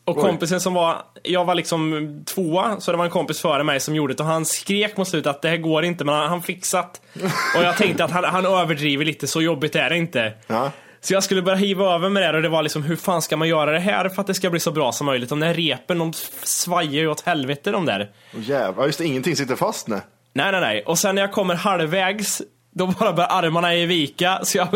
Och 0.05 0.17
kompisen 0.17 0.61
som 0.61 0.75
var, 0.75 0.97
jag 1.23 1.45
var 1.45 1.55
liksom 1.55 2.23
tvåa, 2.27 2.81
så 2.81 2.91
det 2.91 2.99
var 2.99 3.05
en 3.05 3.11
kompis 3.11 3.41
före 3.41 3.65
mig 3.65 3.81
som 3.81 3.95
gjorde 3.95 4.15
det 4.15 4.23
och 4.23 4.29
han 4.29 4.45
skrek 4.45 4.97
mot 4.97 5.09
slutet 5.09 5.31
att 5.31 5.43
det 5.43 5.49
här 5.49 5.57
går 5.57 5.85
inte, 5.85 6.05
men 6.05 6.15
han, 6.15 6.29
han 6.29 6.43
fixat. 6.43 7.01
Och 7.57 7.63
jag 7.63 7.77
tänkte 7.77 8.05
att 8.05 8.11
han, 8.11 8.25
han 8.25 8.47
överdriver 8.47 9.05
lite, 9.05 9.27
så 9.27 9.43
jobbigt 9.43 9.77
är 9.77 9.91
det 9.91 9.97
inte. 9.97 10.33
Ja. 10.47 10.71
Så 11.01 11.15
jag 11.15 11.25
skulle 11.25 11.43
börja 11.43 11.59
hiva 11.59 11.95
över 11.95 12.09
med 12.09 12.23
det 12.23 12.37
och 12.37 12.43
det 12.43 12.49
var 12.49 12.63
liksom, 12.63 12.83
hur 12.83 12.97
fan 12.97 13.23
ska 13.23 13.37
man 13.37 13.49
göra 13.49 13.71
det 13.71 13.79
här 13.79 14.09
för 14.09 14.21
att 14.21 14.27
det 14.27 14.35
ska 14.35 14.51
bli 14.51 14.61
så 14.61 14.71
bra 14.73 14.93
som 14.93 15.07
möjligt? 15.07 15.29
De 15.29 15.41
där 15.41 15.55
repen, 15.55 15.99
de 15.99 16.13
svajar 16.43 16.91
ju 16.91 17.09
åt 17.09 17.21
helvete 17.21 17.71
de 17.71 17.87
där. 17.87 18.11
Oh, 18.35 18.41
jävlar, 18.43 18.87
just 18.87 18.99
det, 18.99 19.05
ingenting 19.05 19.37
sitter 19.37 19.57
fast 19.57 19.89
nu. 19.89 20.01
Nej, 20.35 20.53
nej, 20.53 20.61
nej. 20.61 20.83
Och 20.87 20.99
sen 20.99 21.15
när 21.15 21.23
jag 21.23 21.33
kommer 21.33 21.55
halvvägs, 21.55 22.43
då 22.73 22.87
bara 22.87 23.13
börjar 23.13 23.29
armarna 23.29 23.75
i 23.75 23.87
vika. 23.87 24.41
Så 24.43 24.59
jag, 24.59 24.69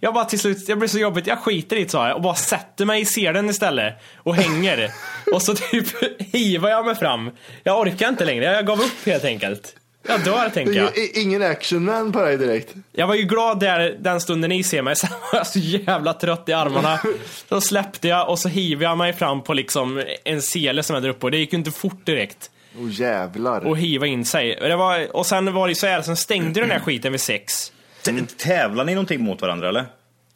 jag 0.00 0.14
bara 0.14 0.24
till 0.24 0.38
slut, 0.38 0.68
jag 0.68 0.78
blir 0.78 0.88
så 0.88 0.98
jobbigt, 0.98 1.26
jag 1.26 1.38
skiter 1.38 1.76
i 1.76 1.84
det 1.84 1.90
sa 1.90 2.08
jag 2.08 2.16
och 2.16 2.22
bara 2.22 2.34
sätter 2.34 2.84
mig 2.84 3.00
i 3.00 3.04
selen 3.04 3.50
istället 3.50 3.94
och 4.16 4.34
hänger. 4.34 4.90
och 5.32 5.42
så 5.42 5.54
typ 5.54 5.86
hivar 6.32 6.70
jag 6.70 6.86
mig 6.86 6.94
fram. 6.94 7.30
Jag 7.62 7.80
orkar 7.80 8.08
inte 8.08 8.24
längre, 8.24 8.44
jag 8.44 8.66
gav 8.66 8.80
upp 8.80 9.06
helt 9.06 9.24
enkelt. 9.24 9.76
Jag 10.08 10.24
dör 10.24 10.48
tänker 10.48 10.72
jag. 10.72 10.90
ingen 11.14 11.42
actionman 11.42 12.12
på 12.12 12.22
dig 12.22 12.36
direkt. 12.38 12.74
Jag 12.92 13.06
var 13.06 13.14
ju 13.14 13.22
glad 13.22 13.60
där 13.60 13.96
den 14.00 14.20
stunden 14.20 14.48
ni 14.48 14.62
ser 14.62 14.82
mig, 14.82 14.96
sen 14.96 15.10
var 15.10 15.38
jag 15.38 15.46
så 15.46 15.58
jävla 15.58 16.14
trött 16.14 16.48
i 16.48 16.52
armarna. 16.52 17.00
Då 17.48 17.60
släppte 17.60 18.08
jag 18.08 18.28
och 18.28 18.38
så 18.38 18.48
hivade 18.48 18.84
jag 18.84 18.98
mig 18.98 19.12
fram 19.12 19.42
på 19.42 19.54
liksom 19.54 20.02
en 20.24 20.42
sele 20.42 20.82
som 20.82 20.96
är 20.96 21.00
där 21.00 21.08
uppe 21.08 21.26
och 21.26 21.30
det 21.30 21.38
gick 21.38 21.52
ju 21.52 21.58
inte 21.58 21.70
fort 21.70 22.06
direkt. 22.06 22.50
Oh 22.78 22.90
jävlar. 23.00 23.66
Och 23.66 23.78
hiva 23.78 24.06
in 24.06 24.24
sig. 24.24 24.56
Det 24.60 24.76
var, 24.76 25.16
och 25.16 25.26
sen 25.26 25.52
var 25.54 25.68
det 25.68 25.74
så 25.74 25.86
här, 25.86 26.02
sen 26.02 26.16
stängde 26.16 26.60
den 26.60 26.70
här 26.70 26.78
skiten 26.80 27.12
vid 27.12 27.20
sex. 27.20 27.72
T- 28.04 28.12
Tävlar 28.38 28.84
ni 28.84 28.94
någonting 28.94 29.20
mot 29.24 29.42
varandra 29.42 29.68
eller? 29.68 29.84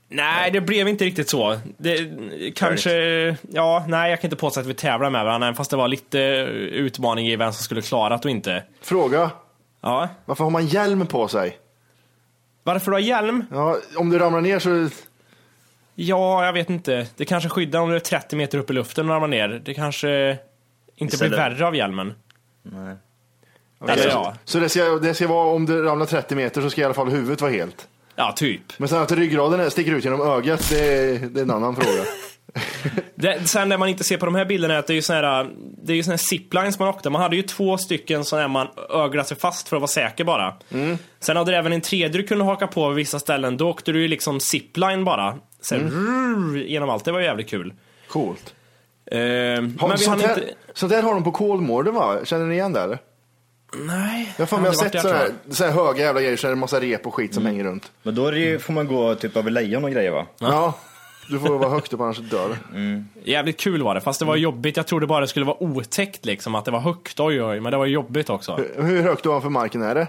Nej, 0.08 0.50
det 0.50 0.60
blev 0.60 0.88
inte 0.88 1.04
riktigt 1.04 1.28
så. 1.28 1.58
Det, 1.78 1.98
kanske, 2.54 2.92
ja, 3.52 3.84
nej 3.88 4.10
jag 4.10 4.20
kan 4.20 4.28
inte 4.28 4.36
påstå 4.36 4.60
att 4.60 4.66
vi 4.66 4.74
tävlar 4.74 5.10
med 5.10 5.24
varandra, 5.24 5.54
fast 5.54 5.70
det 5.70 5.76
var 5.76 5.88
lite 5.88 6.18
utmaning 6.72 7.26
i 7.28 7.36
vem 7.36 7.52
som 7.52 7.64
skulle 7.64 7.82
klara 7.82 8.08
det 8.16 8.24
och 8.24 8.30
inte. 8.30 8.62
Fråga. 8.82 9.30
Ja. 9.82 10.08
Varför 10.24 10.44
har 10.44 10.50
man 10.50 10.66
hjälm 10.66 11.06
på 11.06 11.28
sig? 11.28 11.56
Varför 12.62 12.90
du 12.90 12.94
har 12.94 13.00
hjälm? 13.00 13.44
Ja, 13.50 13.76
om 13.96 14.10
du 14.10 14.18
ramlar 14.18 14.40
ner 14.40 14.58
så... 14.58 14.88
Ja, 15.94 16.44
jag 16.46 16.52
vet 16.52 16.70
inte. 16.70 17.06
Det 17.16 17.24
kanske 17.24 17.48
skyddar 17.48 17.80
om 17.80 17.88
du 17.90 17.96
är 17.96 18.00
30 18.00 18.36
meter 18.36 18.58
upp 18.58 18.70
i 18.70 18.72
luften 18.72 19.04
och 19.06 19.10
ramlar 19.14 19.28
ner. 19.28 19.48
Det 19.64 19.74
kanske 19.74 20.30
inte 20.96 21.16
blir 21.16 21.26
Istället- 21.26 21.38
värre 21.38 21.66
av 21.66 21.76
hjälmen. 21.76 22.14
Nej. 22.72 22.96
Eller 23.88 24.02
så, 24.02 24.08
ja, 24.08 24.34
så 24.44 24.58
det, 24.58 24.68
ska, 24.68 24.84
det 24.84 25.14
ska 25.14 25.28
vara, 25.28 25.48
om 25.48 25.66
du 25.66 25.82
ramlar 25.82 26.06
30 26.06 26.34
meter 26.34 26.60
så 26.62 26.70
ska 26.70 26.80
i 26.80 26.84
alla 26.84 26.94
fall 26.94 27.08
huvudet 27.08 27.40
vara 27.40 27.50
helt. 27.52 27.88
ja 28.16 28.32
typ. 28.36 28.62
Men 28.78 28.88
sen 28.88 29.02
att 29.02 29.12
ryggraden 29.12 29.60
är- 29.60 29.68
sticker 29.70 29.92
ut 29.94 30.04
genom 30.04 30.20
ögat, 30.20 30.68
det 30.70 30.80
är, 30.80 31.18
det 31.18 31.40
är 31.40 31.44
en 31.44 31.50
annan 31.50 31.76
fråga. 31.76 32.04
Det, 33.14 33.48
sen 33.48 33.68
det 33.68 33.78
man 33.78 33.88
inte 33.88 34.04
ser 34.04 34.16
på 34.16 34.26
de 34.26 34.34
här 34.34 34.44
bilderna 34.44 34.74
är 34.74 34.78
att 34.78 34.86
det 34.86 34.92
är 34.92 34.94
ju 34.94 35.02
såna 35.02 35.18
här, 35.20 35.50
det 35.82 35.92
är 35.92 35.96
ju 35.96 36.02
såna 36.02 36.12
här 36.12 36.18
ziplines 36.18 36.78
man 36.78 36.88
åkte. 36.88 37.10
Man 37.10 37.22
hade 37.22 37.36
ju 37.36 37.42
två 37.42 37.78
stycken 37.78 38.24
sådana 38.24 38.48
man 38.48 38.66
öglade 38.90 39.28
sig 39.28 39.36
fast 39.36 39.68
för 39.68 39.76
att 39.76 39.80
vara 39.80 39.88
säker 39.88 40.24
bara. 40.24 40.54
Mm. 40.70 40.98
Sen 41.20 41.36
hade 41.36 41.50
du 41.52 41.56
även 41.56 41.72
en 41.72 41.80
tredje 41.80 42.08
du 42.20 42.22
kunde 42.26 42.44
haka 42.44 42.66
på 42.66 42.88
vid 42.88 42.96
vissa 42.96 43.18
ställen. 43.18 43.56
Då 43.56 43.68
åkte 43.70 43.92
du 43.92 44.02
ju 44.02 44.08
liksom 44.08 44.40
zipline 44.40 45.04
bara. 45.04 45.36
Sen 45.60 45.80
Mm. 45.80 46.54
rrr, 46.54 46.58
genom 46.62 46.90
allt. 46.90 47.04
Det 47.04 47.12
var 47.12 47.20
jävligt 47.20 47.48
kul. 47.50 47.74
Coolt. 48.08 48.54
Eh, 49.10 49.18
men 49.18 49.78
Har, 49.80 49.90
vi 49.92 49.98
sånt, 49.98 50.22
här, 50.22 50.38
inte... 50.38 50.54
sånt 50.74 50.92
där 50.92 51.02
har 51.02 51.14
de 51.14 51.24
på 51.24 51.32
Kolmården 51.32 51.94
va? 51.94 52.18
Känner 52.24 52.46
ni 52.46 52.54
igen 52.54 52.72
det 52.72 52.80
eller? 52.80 52.98
Nej. 53.74 54.34
Jag 54.38 54.46
har 54.46 54.58
jag 54.58 54.66
har 54.66 54.72
sett 54.72 55.00
sådana 55.00 55.18
här, 55.58 55.70
höga 55.70 56.04
jävla 56.04 56.20
grejer 56.20 56.36
så 56.36 56.46
är 56.46 56.48
det 56.50 56.54
en 56.54 56.58
massa 56.58 56.80
rep 56.80 57.06
och 57.06 57.14
skit 57.14 57.34
som 57.34 57.46
hänger 57.46 57.64
runt. 57.64 57.90
Men 58.02 58.14
då 58.14 58.26
är 58.26 58.32
det 58.32 58.38
ju, 58.38 58.58
får 58.58 58.72
man 58.72 58.86
gå 58.86 59.14
typ 59.14 59.36
över 59.36 59.50
lejon 59.50 59.84
och 59.84 59.90
grejer 59.90 60.10
va? 60.10 60.26
Ja. 60.38 60.74
Du 61.30 61.38
får 61.38 61.58
vara 61.58 61.70
högt 61.70 61.92
upp 61.92 62.00
annars 62.00 62.18
dör 62.18 62.56
jag. 62.74 63.04
Jävligt 63.24 63.60
kul 63.60 63.82
var 63.82 63.94
det. 63.94 64.00
Fast 64.00 64.18
det 64.20 64.24
var 64.26 64.36
jobbigt. 64.36 64.76
Jag 64.76 64.86
trodde 64.86 65.06
bara 65.06 65.20
det 65.20 65.28
skulle 65.28 65.46
vara 65.46 65.62
otäckt 65.62 66.24
liksom. 66.26 66.54
Att 66.54 66.64
det 66.64 66.70
var 66.70 66.80
högt. 66.80 67.20
Oj, 67.20 67.42
oj. 67.42 67.60
Men 67.60 67.72
det 67.72 67.78
var 67.78 67.86
jobbigt 67.86 68.30
också. 68.30 68.56
Hur- 68.56 68.82
Hur 68.82 69.02
högt 69.02 69.26
ovanför 69.26 69.48
marken 69.48 69.82
är 69.82 69.94
det? 69.94 70.06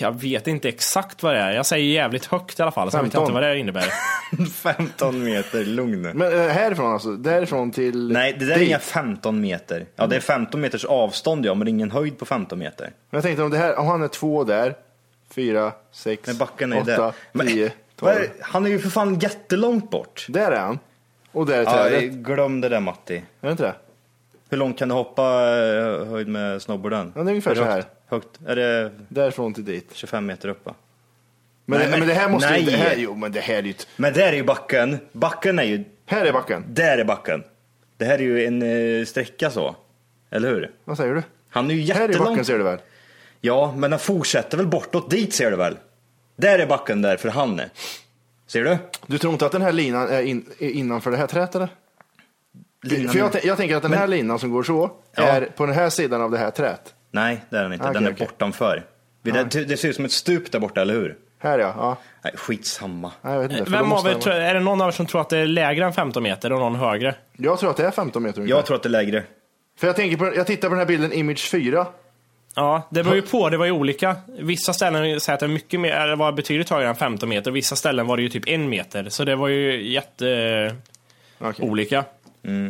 Jag 0.00 0.20
vet 0.20 0.46
inte 0.46 0.68
exakt 0.68 1.22
vad 1.22 1.34
det 1.34 1.40
är. 1.40 1.52
Jag 1.52 1.66
säger 1.66 1.84
jävligt 1.94 2.26
högt 2.26 2.58
i 2.58 2.62
alla 2.62 2.70
fall. 2.70 2.90
Så 2.90 2.96
jag 2.96 3.02
vet 3.02 3.12
15. 3.12 3.22
inte 3.22 3.32
vad 3.34 3.42
det 3.42 3.58
innebär. 3.58 3.84
15 4.52 5.24
meter, 5.24 5.64
lugn 5.64 6.02
nu. 6.02 6.12
Men 6.14 6.32
eh, 6.40 6.48
härifrån 6.48 6.92
alltså? 6.92 7.10
Därifrån 7.16 7.70
till... 7.70 8.12
Nej, 8.12 8.36
det 8.38 8.44
där 8.46 8.54
är 8.54 8.58
dit. 8.58 8.68
inga 8.68 8.78
15 8.78 9.40
meter. 9.40 9.86
Ja, 9.96 10.06
det 10.06 10.16
är 10.16 10.20
15 10.20 10.60
meters 10.60 10.84
avstånd 10.84 11.46
ja, 11.46 11.54
men 11.54 11.64
det 11.64 11.68
är 11.68 11.72
ingen 11.72 11.90
höjd 11.90 12.18
på 12.18 12.24
15 12.24 12.58
meter. 12.58 12.84
Men 13.10 13.18
jag 13.18 13.22
tänkte 13.22 13.42
om, 13.42 13.50
det 13.50 13.58
här, 13.58 13.78
om 13.78 13.86
han 13.86 14.02
är 14.02 14.08
två 14.08 14.44
där, 14.44 14.74
fyra, 15.30 15.72
sex, 15.92 16.26
Men 16.26 16.36
backen 16.36 16.72
är 16.72 16.80
åtta, 16.80 17.02
där. 17.02 17.12
Men- 17.32 17.46
tio, 17.46 17.72
Vad 18.00 18.14
tolv. 18.14 18.26
Han 18.40 18.66
är 18.66 18.70
ju 18.70 18.78
för 18.78 18.90
fan 18.90 19.18
jättelångt 19.18 19.90
bort. 19.90 20.26
Där 20.28 20.50
är 20.52 20.60
han. 20.60 20.78
Och 21.32 21.46
där 21.46 21.58
är 21.58 21.62
Ja, 21.64 21.72
trädet. 21.72 22.12
glöm 22.12 22.60
det 22.60 22.68
där 22.68 22.80
Matti. 22.80 23.16
Är 23.16 23.22
det 23.46 23.50
inte 23.50 23.62
det? 23.62 23.74
Hur 24.50 24.58
långt 24.58 24.78
kan 24.78 24.88
du 24.88 24.94
hoppa 24.94 25.22
eh, 25.58 26.04
höjd 26.06 26.28
med 26.28 26.62
snowboarden? 26.62 27.12
Ja, 27.16 27.22
det 27.22 27.26
är 27.28 27.30
ungefär 27.30 27.50
Hur 27.54 27.62
så 27.62 27.64
här. 27.64 27.84
Högt? 28.08 28.28
Är 28.46 28.56
det 28.56 28.90
Därifrån 29.08 29.54
till 29.54 29.64
dit. 29.64 29.90
25 29.92 30.26
meter 30.26 30.48
upp 30.48 30.66
va? 30.66 30.74
Men, 31.64 31.78
Nej, 31.78 31.86
det, 31.86 31.90
men- 31.90 31.98
men 32.00 32.08
det 32.08 32.14
här 32.14 32.28
måste 32.28 32.48
ju... 32.48 32.54
nej. 32.54 32.64
Det 32.64 32.70
här, 32.76 32.94
jo, 32.96 33.14
men 33.14 33.32
det 33.32 33.40
här 33.40 33.54
är 33.54 33.62
ju... 33.62 33.70
ett- 33.70 33.86
Men 33.96 34.12
där 34.12 34.28
är 34.28 34.32
ju 34.36 34.44
backen. 34.44 34.98
Backen 35.12 35.58
är 35.58 35.62
ju... 35.62 35.84
Här 36.06 36.24
är 36.26 36.32
backen. 36.32 36.64
Där 36.68 36.98
är 36.98 37.04
backen. 37.04 37.44
Det 37.96 38.04
här 38.04 38.14
är 38.14 38.22
ju 38.22 38.44
en 38.46 38.62
eh, 39.00 39.04
sträcka 39.04 39.50
så. 39.50 39.76
Eller 40.30 40.48
hur? 40.48 40.70
Vad 40.84 40.96
säger 40.96 41.14
du? 41.14 41.22
Han 41.50 41.70
är 41.70 41.74
ju 41.74 41.92
Här 41.94 42.08
är 42.08 42.18
backen 42.18 42.44
ser 42.44 42.58
du 42.58 42.64
väl? 42.64 42.78
Ja, 43.40 43.74
men 43.76 43.90
den 43.90 44.00
fortsätter 44.00 44.56
väl 44.56 44.66
bortåt 44.66 45.10
dit 45.10 45.34
ser 45.34 45.50
du 45.50 45.56
väl? 45.56 45.76
Där 46.36 46.58
är 46.58 46.66
backen 46.66 47.02
där 47.02 47.16
för 47.16 47.28
han 47.28 47.60
är. 47.60 47.68
Ser 48.46 48.64
du? 48.64 48.76
Du 49.06 49.18
tror 49.18 49.32
inte 49.32 49.46
att 49.46 49.52
den 49.52 49.62
här 49.62 49.72
linan 49.72 50.08
är, 50.08 50.22
in, 50.22 50.46
är 50.58 50.70
innanför 50.70 51.10
det 51.10 51.16
här 51.16 51.26
trädet 51.26 51.54
eller? 51.54 51.68
Linan- 52.82 53.12
För 53.12 53.18
jag, 53.18 53.30
tän- 53.32 53.46
jag 53.46 53.56
tänker 53.56 53.76
att 53.76 53.82
den 53.82 53.92
här 53.92 54.06
linan 54.06 54.38
som 54.38 54.50
går 54.50 54.62
så, 54.62 54.90
Ja. 55.14 55.22
är 55.22 55.40
på 55.56 55.66
den 55.66 55.74
här 55.74 55.90
sidan 55.90 56.22
av 56.22 56.30
det 56.30 56.38
här 56.38 56.50
trädet. 56.50 56.94
Nej, 57.10 57.40
det 57.50 57.56
är 57.58 57.62
den 57.62 57.72
inte. 57.72 57.84
Okej, 57.84 57.94
den 57.94 58.06
är 58.06 58.12
okej. 58.12 58.26
bortanför. 58.26 58.82
Vi- 59.22 59.30
Det, 59.30 59.64
det 59.64 59.76
ser 59.76 59.88
ut 59.88 59.96
som 59.96 60.04
ett 60.04 60.12
stup 60.12 60.52
där 60.52 60.58
borta, 60.58 60.80
eller 60.82 60.94
hur? 60.94 61.16
Här 61.38 61.58
ja. 61.58 61.74
ja. 61.76 61.96
Nej, 62.22 62.32
skitsamma. 62.36 63.12
Nej, 63.22 63.34
jag 63.34 63.40
vet 63.42 63.50
inte. 63.58 63.70
Vem 63.70 63.92
av 63.92 64.04
måste 64.04 64.30
er, 64.30 64.34
är 64.34 64.54
det 64.54 64.60
någon 64.60 64.80
av 64.80 64.88
er 64.88 64.92
som 64.92 65.06
tror 65.06 65.20
att 65.20 65.28
det 65.28 65.38
är 65.38 65.46
lägre 65.46 65.84
än 65.84 65.92
15 65.92 66.22
meter 66.22 66.52
och 66.52 66.58
någon 66.60 66.74
högre? 66.76 67.14
Jag 67.36 67.58
tror 67.58 67.70
att 67.70 67.76
det 67.76 67.86
är 67.86 67.90
15 67.90 68.22
meter 68.22 68.40
ungefär. 68.40 68.58
Jag 68.58 68.66
tror 68.66 68.76
att 68.76 68.82
det 68.82 68.86
är 68.86 68.90
lägre. 68.90 69.22
För 69.78 69.86
jag, 69.86 69.96
tänker 69.96 70.16
på, 70.16 70.32
jag 70.36 70.46
tittar 70.46 70.68
på 70.68 70.74
den 70.74 70.78
här 70.78 70.86
bilden, 70.86 71.12
image 71.12 71.50
4. 71.50 71.86
Ja, 72.54 72.82
det 72.90 73.02
beror 73.02 73.16
ju 73.16 73.22
på. 73.22 73.48
Det 73.50 73.56
var 73.56 73.64
ju 73.66 73.72
olika. 73.72 74.16
Vissa 74.38 74.72
ställen 74.72 75.20
säger 75.20 75.34
att 75.34 75.40
det 75.40 75.46
är 75.46 75.48
mycket 75.48 75.80
mer, 75.80 75.92
eller 75.92 76.16
var 76.16 76.32
betydligt 76.32 76.70
högre 76.70 76.88
än 76.88 76.96
15 76.96 77.28
meter. 77.28 77.50
Vissa 77.50 77.76
ställen 77.76 78.06
var 78.06 78.16
det 78.16 78.22
ju 78.22 78.28
typ 78.28 78.48
en 78.48 78.68
meter. 78.68 79.08
Så 79.08 79.24
det 79.24 79.36
var 79.36 79.48
ju 79.48 79.88
jätte 79.92 80.74
Okej. 81.38 81.68
olika. 81.68 82.04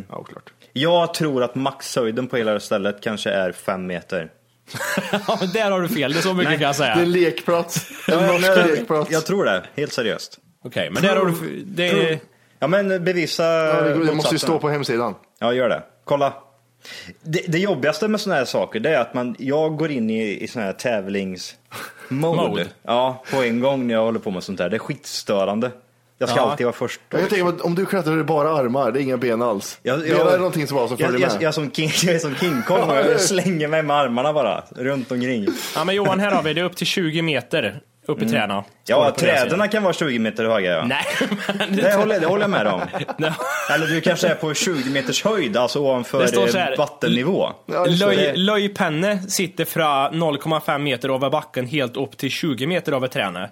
Ja, 0.09 0.17
oklart. 0.17 0.49
Jag 0.73 1.13
tror 1.13 1.43
att 1.43 1.55
maxhöjden 1.55 2.27
på 2.27 2.37
hela 2.37 2.59
stället 2.59 3.01
kanske 3.01 3.29
är 3.29 3.51
fem 3.51 3.87
meter. 3.87 4.31
Ja, 5.27 5.37
men 5.39 5.49
där 5.49 5.71
har 5.71 5.81
du 5.81 5.87
fel. 5.87 6.13
Det 6.13 6.19
är 6.19 6.21
så 6.21 6.33
mycket 6.33 6.53
kan 6.53 6.61
jag 6.61 6.75
säga. 6.75 6.95
Det 6.95 7.01
är 7.01 7.05
lekplats. 7.05 7.89
En 8.07 8.27
norsk 8.27 8.47
jag, 8.47 8.67
lekplats. 8.67 9.11
jag 9.11 9.25
tror 9.25 9.45
det, 9.45 9.63
helt 9.75 9.93
seriöst. 9.93 10.39
Okej, 10.63 10.89
men 10.91 11.03
där 11.03 11.15
har 11.15 11.25
du... 11.25 11.63
Det. 11.65 12.19
Ja 12.59 12.67
men 12.67 13.03
bevisa 13.03 13.43
Ja, 13.43 13.81
det, 13.81 14.05
det 14.05 14.13
måste 14.13 14.35
ju 14.35 14.39
stå 14.39 14.59
på 14.59 14.69
hemsidan. 14.69 15.15
Ja, 15.39 15.53
gör 15.53 15.69
det. 15.69 15.83
Kolla. 16.03 16.33
Det, 17.21 17.43
det 17.47 17.59
jobbigaste 17.59 18.07
med 18.07 18.21
sådana 18.21 18.37
här 18.37 18.45
saker 18.45 18.79
det 18.79 18.89
är 18.89 19.01
att 19.01 19.13
man, 19.13 19.35
jag 19.39 19.77
går 19.77 19.91
in 19.91 20.09
i, 20.09 20.43
i 20.43 20.47
sån 20.47 20.61
här 20.61 20.73
tävlingsmode. 20.73 21.57
Mode. 22.09 22.67
Ja, 22.83 23.23
på 23.31 23.43
en 23.43 23.59
gång 23.59 23.87
när 23.87 23.93
jag 23.93 24.01
håller 24.01 24.19
på 24.19 24.31
med 24.31 24.43
sånt 24.43 24.57
där. 24.57 24.69
Det 24.69 24.77
är 24.77 24.79
skitstörande. 24.79 25.71
Jag 26.21 26.29
ska 26.29 26.37
Ja. 26.39 26.51
alltid 26.51 26.65
vara 26.65 26.75
först. 26.75 26.99
Jag 27.09 27.29
tänker 27.29 27.47
att 27.49 27.61
om 27.61 27.75
du 27.75 27.85
klättrar 27.85 28.13
är 28.13 28.17
det 28.17 28.23
bara 28.23 28.49
armar, 28.49 28.91
det 28.91 28.99
är 28.99 29.01
inga 29.01 29.17
ben 29.17 29.41
alls. 29.41 29.79
Jag, 29.83 29.99
ben 29.99 30.11
är 30.27 30.37
någonting 30.37 30.67
som 30.67 30.77
bara 30.77 30.87
som 30.87 30.97
jag, 30.99 31.09
följer 31.09 31.27
jag, 31.27 31.33
med. 31.33 31.41
jag, 31.43 31.53
som 31.53 31.71
King, 31.71 31.91
jag 32.03 32.15
är 32.15 32.19
som 32.19 32.35
King 32.35 32.61
Kong 32.67 32.89
och 32.89 32.95
jag 32.95 33.21
slänger 33.21 33.67
mig 33.67 33.83
med 33.83 33.97
armarna 33.97 34.33
bara 34.33 34.63
runt 34.75 35.11
omkring. 35.11 35.47
Ja, 35.75 35.83
men 35.83 35.95
Johan, 35.95 36.19
här 36.19 36.31
har 36.31 36.43
vi 36.43 36.53
det. 36.53 36.61
är 36.61 36.65
upp 36.65 36.75
till 36.75 36.87
20 36.87 37.21
meter 37.21 37.79
upp 38.07 38.21
i 38.21 38.29
träden. 38.29 38.63
Ja, 38.85 39.11
träden 39.17 39.69
kan 39.69 39.83
vara 39.83 39.93
20 39.93 40.19
meter 40.19 40.45
höga. 40.45 40.71
Ja. 40.71 40.85
Nej, 40.85 41.05
men 41.57 41.75
Det 41.75 41.93
håller, 41.93 42.19
det 42.19 42.25
håller 42.27 42.43
jag 42.43 42.49
med 42.49 42.67
om. 42.67 42.81
Eller 43.73 43.87
du 43.87 44.01
kanske 44.01 44.27
är 44.27 44.35
på 44.35 44.53
20 44.53 44.89
meters 44.89 45.23
höjd, 45.23 45.57
alltså 45.57 45.79
ovanför 45.79 46.21
Det 46.21 46.27
står 46.27 46.47
så 46.47 46.57
eh, 46.57 46.63
här. 46.63 46.77
vattennivå. 46.77 47.49
Just 47.87 47.99
det. 47.99 48.05
Löj, 48.05 48.35
löjpenne 48.35 49.21
sitter 49.27 49.65
från 49.65 49.85
0,5 49.85 50.77
meter 50.79 51.15
över 51.15 51.29
backen 51.29 51.67
helt 51.67 51.97
upp 51.97 52.17
till 52.17 52.31
20 52.31 52.67
meter 52.67 52.91
över 52.91 53.07
tränet. 53.07 53.49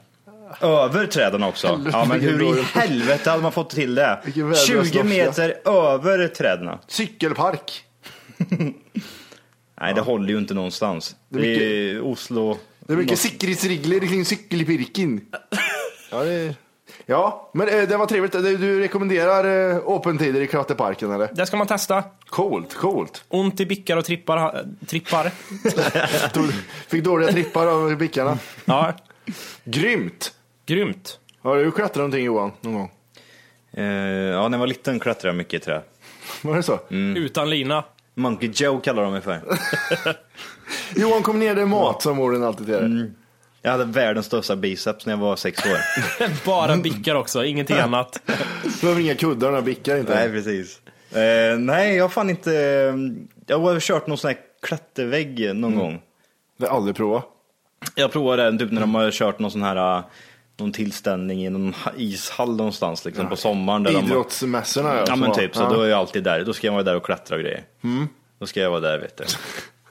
Över 0.61 1.07
träden 1.07 1.43
också. 1.43 1.81
Ja, 1.91 2.05
men 2.05 2.21
hur 2.21 2.59
i 2.59 2.61
helvete 2.61 3.29
hade 3.29 3.43
man 3.43 3.51
fått 3.51 3.69
till 3.69 3.95
det? 3.95 4.19
Vilken 4.25 4.49
värdelös 4.49 4.67
20 4.67 4.77
norska. 4.77 5.03
meter 5.03 5.55
över 5.65 6.27
träden. 6.27 6.77
Cykelpark. 6.87 7.83
Nej, 9.81 9.93
det 9.93 10.01
håller 10.01 10.29
ju 10.29 10.37
inte 10.37 10.53
någonstans. 10.53 11.15
Det 11.29 11.39
är 11.39 11.59
Det 11.59 11.91
är 11.91 12.01
Oslo. 12.01 12.57
Det 12.79 12.93
är 12.93 12.97
mycket 12.97 13.19
säkerhetsregler 13.19 13.99
kring 13.99 14.25
cykel 14.25 14.61
i 14.61 14.65
Pirkin. 14.65 15.21
Ja, 16.11 16.23
det... 16.23 16.55
ja, 17.05 17.51
men 17.53 17.67
eh, 17.67 17.87
det 17.87 17.97
var 17.97 18.05
trevligt. 18.05 18.31
Du 18.31 18.57
du 18.57 18.79
rekommenderar 18.79 19.71
eh, 19.71 19.75
öppettider 19.87 20.41
i 20.41 20.47
Kratteparken 20.47 21.11
eller? 21.11 21.29
Det 21.33 21.45
ska 21.45 21.57
man 21.57 21.67
testa. 21.67 22.03
Coolt, 22.25 22.73
coolt. 22.73 23.23
Ont 23.27 23.59
i 23.59 23.65
bickar 23.65 23.97
och 23.97 24.05
trippar. 24.05 24.65
trippar. 24.87 25.31
Fick 26.89 27.03
dåliga 27.03 27.31
trippar 27.31 27.67
av 27.67 27.97
bickarna. 27.97 28.37
Ja, 28.65 28.93
Grymt! 29.63 30.33
Grymt. 30.67 31.19
Har 31.41 31.57
du 31.57 31.71
klättrat 31.71 31.95
någonting 31.95 32.25
Johan, 32.25 32.51
någon 32.61 32.73
gång? 32.73 32.91
Eh, 33.73 33.83
ja, 33.83 34.47
när 34.47 34.57
jag 34.57 34.59
var 34.59 34.67
liten 34.67 34.99
klättrade 34.99 35.27
jag 35.27 35.35
mycket 35.35 35.61
i 35.61 35.65
trä. 35.65 35.81
Var 36.41 36.55
det 36.55 36.63
så? 36.63 36.79
Utan 36.89 37.49
lina. 37.49 37.83
Monkey 38.13 38.51
Joe 38.53 38.79
kallar 38.79 39.03
de 39.03 39.11
mig 39.11 39.21
för. 39.21 39.41
Johan 40.95 41.23
kom 41.23 41.39
ner 41.39 41.55
det 41.55 41.65
mat 41.65 42.01
som 42.01 42.17
morden 42.17 42.43
alltid 42.43 42.65
till 42.65 42.75
dig. 42.75 43.11
Jag 43.61 43.71
hade 43.71 43.85
världens 43.85 44.25
största 44.25 44.55
biceps 44.55 45.05
när 45.05 45.13
jag 45.13 45.17
var 45.17 45.35
sex 45.35 45.65
år. 45.65 45.77
Bara 46.45 46.77
bickar 46.77 47.15
också, 47.15 47.45
ingenting 47.45 47.77
annat. 47.77 48.21
Du 48.63 48.71
behöver 48.81 49.01
inga 49.01 49.15
kuddar, 49.15 49.47
några 49.47 49.61
bickar 49.61 49.97
inte. 49.97 50.15
nej, 50.15 50.29
precis. 50.29 50.81
Eh, 51.11 51.57
nej, 51.59 51.95
jag 51.95 52.03
har 52.03 52.09
fan 52.09 52.29
inte... 52.29 52.51
Jag 53.45 53.59
har 53.59 53.79
kört 53.79 54.07
någon 54.07 54.17
sån 54.17 54.27
här 54.27 54.37
klättervägg 54.61 55.55
någon 55.55 55.75
gång. 55.75 56.01
Det 56.57 56.67
har 56.67 56.77
aldrig 56.77 56.95
provat. 56.95 57.25
Jag 57.95 58.11
provade 58.11 58.51
det 58.51 58.57
typ 58.57 58.71
när 58.71 58.81
de 58.81 58.95
har 58.95 59.11
kört 59.11 59.39
någon 59.39 59.51
sån 59.51 59.63
här, 59.63 59.97
äh, 59.97 60.03
någon 60.57 60.71
tillställning 60.71 61.45
i 61.45 61.49
någon 61.49 61.73
ha- 61.73 61.91
ishall 61.97 62.55
någonstans 62.55 63.05
liksom 63.05 63.29
på 63.29 63.35
sommaren. 63.35 63.83
Där 63.83 63.93
de, 63.93 64.05
Idrottsmässorna 64.05 64.95
ja 64.95 65.05
som 65.05 65.19
men 65.19 65.33
typ, 65.33 65.55
så 65.55 65.61
ja. 65.61 65.69
då 65.69 65.81
är 65.81 65.87
jag 65.87 65.99
alltid 65.99 66.23
där. 66.23 66.43
Då 66.45 66.53
ska 66.53 66.67
jag 66.67 66.71
vara 66.73 66.83
där 66.83 66.95
och 66.95 67.05
klättra 67.05 67.35
och 67.35 67.41
grejer. 67.41 67.63
Då 68.39 68.45
ska 68.45 68.59
jag 68.59 68.69
vara 68.69 68.79
där 68.79 68.99
vet 68.99 69.17
du. 69.17 69.23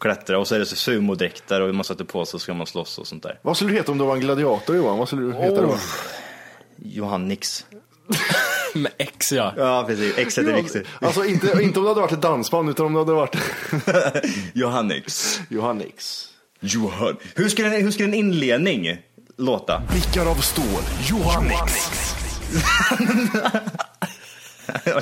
Klättra 0.01 0.39
och 0.39 0.47
så 0.49 0.55
är 0.55 0.59
det 0.59 0.67
så 0.67 0.77
sumodräkter 0.77 1.61
och 1.61 1.75
man 1.75 1.85
sätter 1.85 2.05
på 2.05 2.25
sig 2.25 2.31
så 2.33 2.39
ska 2.39 2.55
man 2.55 2.67
slåss 2.67 2.99
och 2.99 3.07
sånt 3.07 3.23
där. 3.23 3.39
Vad 3.43 3.57
skulle 3.57 3.71
du 3.73 3.77
heta 3.77 3.93
om 3.93 3.99
du 3.99 4.05
var 4.05 4.15
en 4.15 4.21
gladiator 4.21 4.77
Johan? 4.77 4.99
Vad 4.99 5.09
skulle 5.09 5.23
du 5.23 5.33
heta 5.33 5.63
då? 5.63 5.77
Johannix. 6.77 7.67
Med 8.75 8.93
X 8.99 9.33
ja. 9.33 9.53
Ja 9.57 9.85
precis, 9.87 10.19
X 10.19 10.39
är 10.39 10.43
viktigt. 10.43 10.87
Alltså 11.01 11.25
inte, 11.25 11.63
inte 11.63 11.79
om 11.79 11.85
du 11.85 11.89
hade 11.89 12.01
varit 12.01 12.13
ett 12.13 12.23
dansband 12.23 12.71
utan 12.71 12.87
om 12.87 12.93
du 12.93 12.99
hade 12.99 13.13
varit 13.13 13.37
Johannix. 14.55 15.41
Johannix. 15.49 16.29
Johan. 16.61 17.17
Hur 17.35 17.49
skulle, 17.49 17.77
en- 17.77 17.85
hur 17.85 17.91
skulle 17.91 18.09
en 18.09 18.15
inledning 18.15 18.99
låta? 19.38 19.83
Blickar 19.90 20.26
av 20.31 20.35
stål. 20.35 20.83
Johannix. 21.09 21.90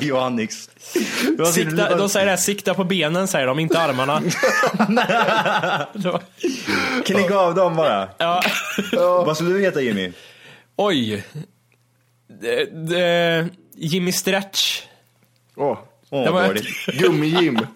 Johannix. 0.00 0.70
Sikta, 1.52 1.96
de 1.96 2.08
säger 2.08 2.26
det 2.26 2.30
här, 2.32 2.36
sikta 2.36 2.74
på 2.74 2.84
benen 2.84 3.28
säger 3.28 3.46
de, 3.46 3.58
inte 3.58 3.80
armarna. 3.80 4.22
Klicka 7.04 7.36
av 7.36 7.54
dem 7.54 7.76
bara. 7.76 8.08
ja. 8.18 8.42
Vad 9.26 9.36
skulle 9.36 9.52
du 9.52 9.60
heta 9.60 9.80
Jimmy? 9.80 10.12
Oj. 10.76 11.24
Det, 12.40 12.64
det, 12.88 13.48
Jimmy 13.76 14.12
Stretch. 14.12 14.82
Åh, 15.56 15.78
Åh, 16.10 16.24
Det 16.24 16.30
var- 16.30 16.46
dåligt. 16.46 16.66
Gummi-Jim. 16.86 17.66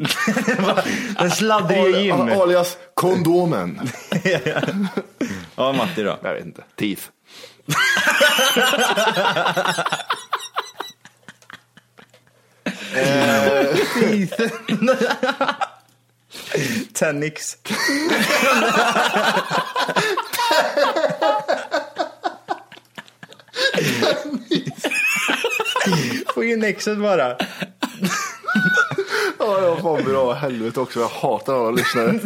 Den 1.18 1.30
sladdrige 1.30 2.00
Jim. 2.00 2.16
Al- 2.16 2.42
alias 2.42 2.76
kondomen. 2.94 3.80
Ja, 5.58 5.72
Matti 5.72 6.02
då. 6.02 6.18
Jag 6.22 6.34
vet 6.34 6.44
inte. 6.44 6.62
Teeth. 6.76 7.02
Tenix. 16.92 17.56
Få 26.34 26.44
in 26.44 26.64
exet 26.64 26.98
bara. 26.98 27.36
Ja, 29.38 29.60
jag 29.62 29.80
var 29.80 30.02
bra 30.02 30.32
helvete 30.32 30.80
också. 30.80 31.00
Jag 31.00 31.08
hatar 31.08 31.54
alla 31.54 31.70
lyssnare. 31.70 32.20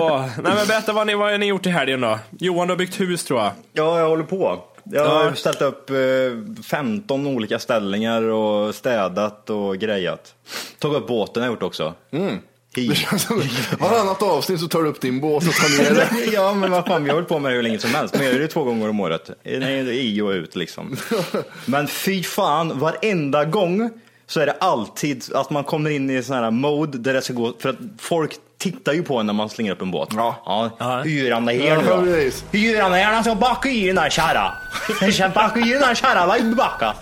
Åh, 0.00 0.20
nej 0.42 0.54
men 0.54 0.66
berätta 0.66 0.92
vad 0.92 1.06
ni, 1.06 1.14
vad 1.14 1.40
ni 1.40 1.46
gjort 1.46 1.66
i 1.66 1.70
helgen 1.70 2.00
då? 2.00 2.18
Johan, 2.40 2.68
du 2.68 2.72
har 2.72 2.78
byggt 2.78 3.00
hus 3.00 3.24
tror 3.24 3.40
jag. 3.40 3.50
Ja, 3.72 3.98
jag 4.00 4.08
håller 4.08 4.24
på. 4.24 4.58
Jag 4.84 5.04
har 5.06 5.24
Ja. 5.24 5.34
ställt 5.34 5.62
upp 5.62 5.90
eh, 5.90 5.96
15 6.70 7.26
olika 7.26 7.58
ställningar 7.58 8.22
och 8.22 8.74
städat 8.74 9.50
och 9.50 9.76
grejat. 9.78 10.34
Tagit 10.78 10.96
upp 10.98 11.06
båten 11.06 11.42
har 11.42 11.48
jag 11.48 11.52
gjort 11.54 11.62
också. 11.62 11.94
Som 13.18 13.42
varannat 13.80 14.22
avsnitt 14.22 14.60
så 14.60 14.68
tar 14.68 14.82
du 14.82 14.88
upp 14.88 15.00
din 15.00 15.20
båt 15.20 15.46
och 15.48 15.54
tar 15.54 15.82
ner 15.82 15.94
det. 16.24 16.32
ja, 16.32 16.54
men 16.54 16.70
vad 16.70 16.86
fan, 16.86 17.04
vi 17.04 17.10
har 17.10 17.14
hållit 17.14 17.28
på 17.28 17.38
med 17.38 17.52
det 17.52 17.56
hur 17.56 17.62
länge 17.62 17.78
som 17.78 17.90
helst. 17.94 18.14
Men 18.14 18.24
jag 18.24 18.32
gör 18.32 18.40
det 18.40 18.48
två 18.48 18.64
gånger 18.64 18.88
om 18.88 19.00
året. 19.00 19.30
I 19.44 20.20
och 20.20 20.28
ut 20.30 20.56
liksom. 20.56 20.96
Men 21.66 21.88
fy 21.88 22.22
fan, 22.22 22.78
varenda 22.78 23.44
gång 23.44 23.90
så 24.32 24.40
är 24.40 24.46
det 24.46 24.56
alltid 24.60 25.24
att 25.34 25.50
man 25.50 25.64
kommer 25.64 25.90
in 25.90 26.10
i 26.10 26.22
sån 26.22 26.36
här 26.36 26.50
mode 26.50 26.98
där 26.98 27.14
det 27.14 27.22
ska 27.22 27.32
gå, 27.32 27.52
för 27.58 27.68
att 27.68 27.76
folk 27.98 28.32
tittar 28.58 28.92
ju 28.92 29.02
på 29.02 29.18
en 29.18 29.26
när 29.26 29.32
man 29.32 29.48
slänger 29.48 29.72
upp 29.72 29.82
en 29.82 29.90
båt. 29.90 30.08
Ja. 30.12 31.02
Hur 31.04 31.10
gör 31.10 31.32
han 31.32 31.46
det 31.46 31.52
här 31.52 31.68
Ja, 31.68 31.80
nu 31.80 31.86
då? 31.86 32.30
han 32.82 32.92
det 32.92 32.96
här? 32.98 33.14
Han 33.14 33.24
ska 33.24 33.34
backa 33.34 33.68
i 33.68 33.86
den 33.86 33.96
där 33.96 34.10
ska 35.12 35.28
backa 35.34 35.60
i 35.60 35.70
den 35.70 35.80
där 35.80 35.94
kärran, 35.94 36.28
vad 36.28 36.36
är 36.36 36.42
backa? 36.54 36.94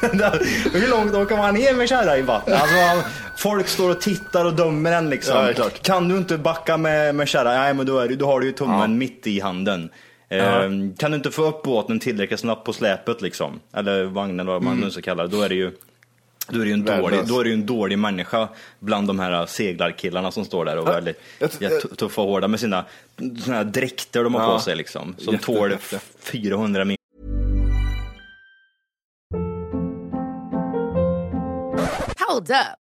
Hur 0.72 0.90
långt 0.90 1.14
åker 1.14 1.36
man 1.36 1.54
ner 1.54 1.74
med 1.74 1.88
kärra 1.88 2.18
i 2.18 2.22
vattnet? 2.22 2.60
Alltså, 2.60 3.08
folk 3.36 3.68
står 3.68 3.90
och 3.90 4.00
tittar 4.00 4.44
och 4.44 4.54
dömer 4.54 4.92
en 4.92 5.10
liksom. 5.10 5.36
Ja, 5.36 5.52
är. 5.52 5.82
Kan 5.82 6.08
du 6.08 6.16
inte 6.16 6.38
backa 6.38 6.76
med, 6.76 7.14
med 7.14 7.28
kärra? 7.28 7.58
Nej, 7.58 7.74
men 7.74 7.86
då, 7.86 7.98
är 7.98 8.08
du, 8.08 8.16
då 8.16 8.26
har 8.26 8.40
du 8.40 8.46
ju 8.46 8.52
tummen 8.52 8.98
mitt 8.98 9.26
i 9.26 9.40
handen. 9.40 9.90
Ehm, 10.28 10.94
kan 10.94 11.10
du 11.10 11.16
inte 11.16 11.30
få 11.30 11.42
upp 11.44 11.62
båten 11.62 12.00
tillräckligt 12.00 12.40
snabbt 12.40 12.64
på 12.64 12.72
släpet 12.72 13.22
liksom? 13.22 13.60
Eller 13.74 14.04
vagnen 14.04 14.46
vad 14.46 14.62
man 14.62 14.76
nu 14.76 14.90
ska 14.90 15.02
kalla 15.02 15.22
det. 15.22 15.28
Då 15.28 15.42
är 15.42 15.48
det 15.48 15.54
ju 15.54 15.72
då 16.48 16.60
är, 16.60 16.64
det 16.64 16.66
ju 16.68 16.72
en 16.72 16.84
dålig, 16.84 17.26
då 17.26 17.40
är 17.40 17.44
det 17.44 17.50
ju 17.50 17.54
en 17.54 17.66
dålig 17.66 17.98
människa 17.98 18.48
bland 18.78 19.06
de 19.06 19.18
här 19.18 19.46
seglarkillarna 19.46 20.30
som 20.30 20.44
står 20.44 20.64
där 20.64 20.78
och 20.78 20.88
är 20.88 20.92
väldigt 20.92 21.18
tuffa 21.98 22.20
och 22.22 22.28
hårda 22.28 22.48
med 22.48 22.60
sina 22.60 22.84
såna 23.44 23.56
här 23.56 23.64
dräkter 23.64 24.24
de 24.24 24.34
har 24.34 24.42
Ja. 24.42 24.54
på 24.54 24.58
sig 24.60 24.76
liksom. 24.76 25.14
Som 25.18 25.32
Jätte- 25.34 25.44
tål 25.46 25.70
jätte. 25.70 26.00
400 26.20 26.84
mil. 26.84 26.96
Hold 32.28 32.50
up. 32.50 32.87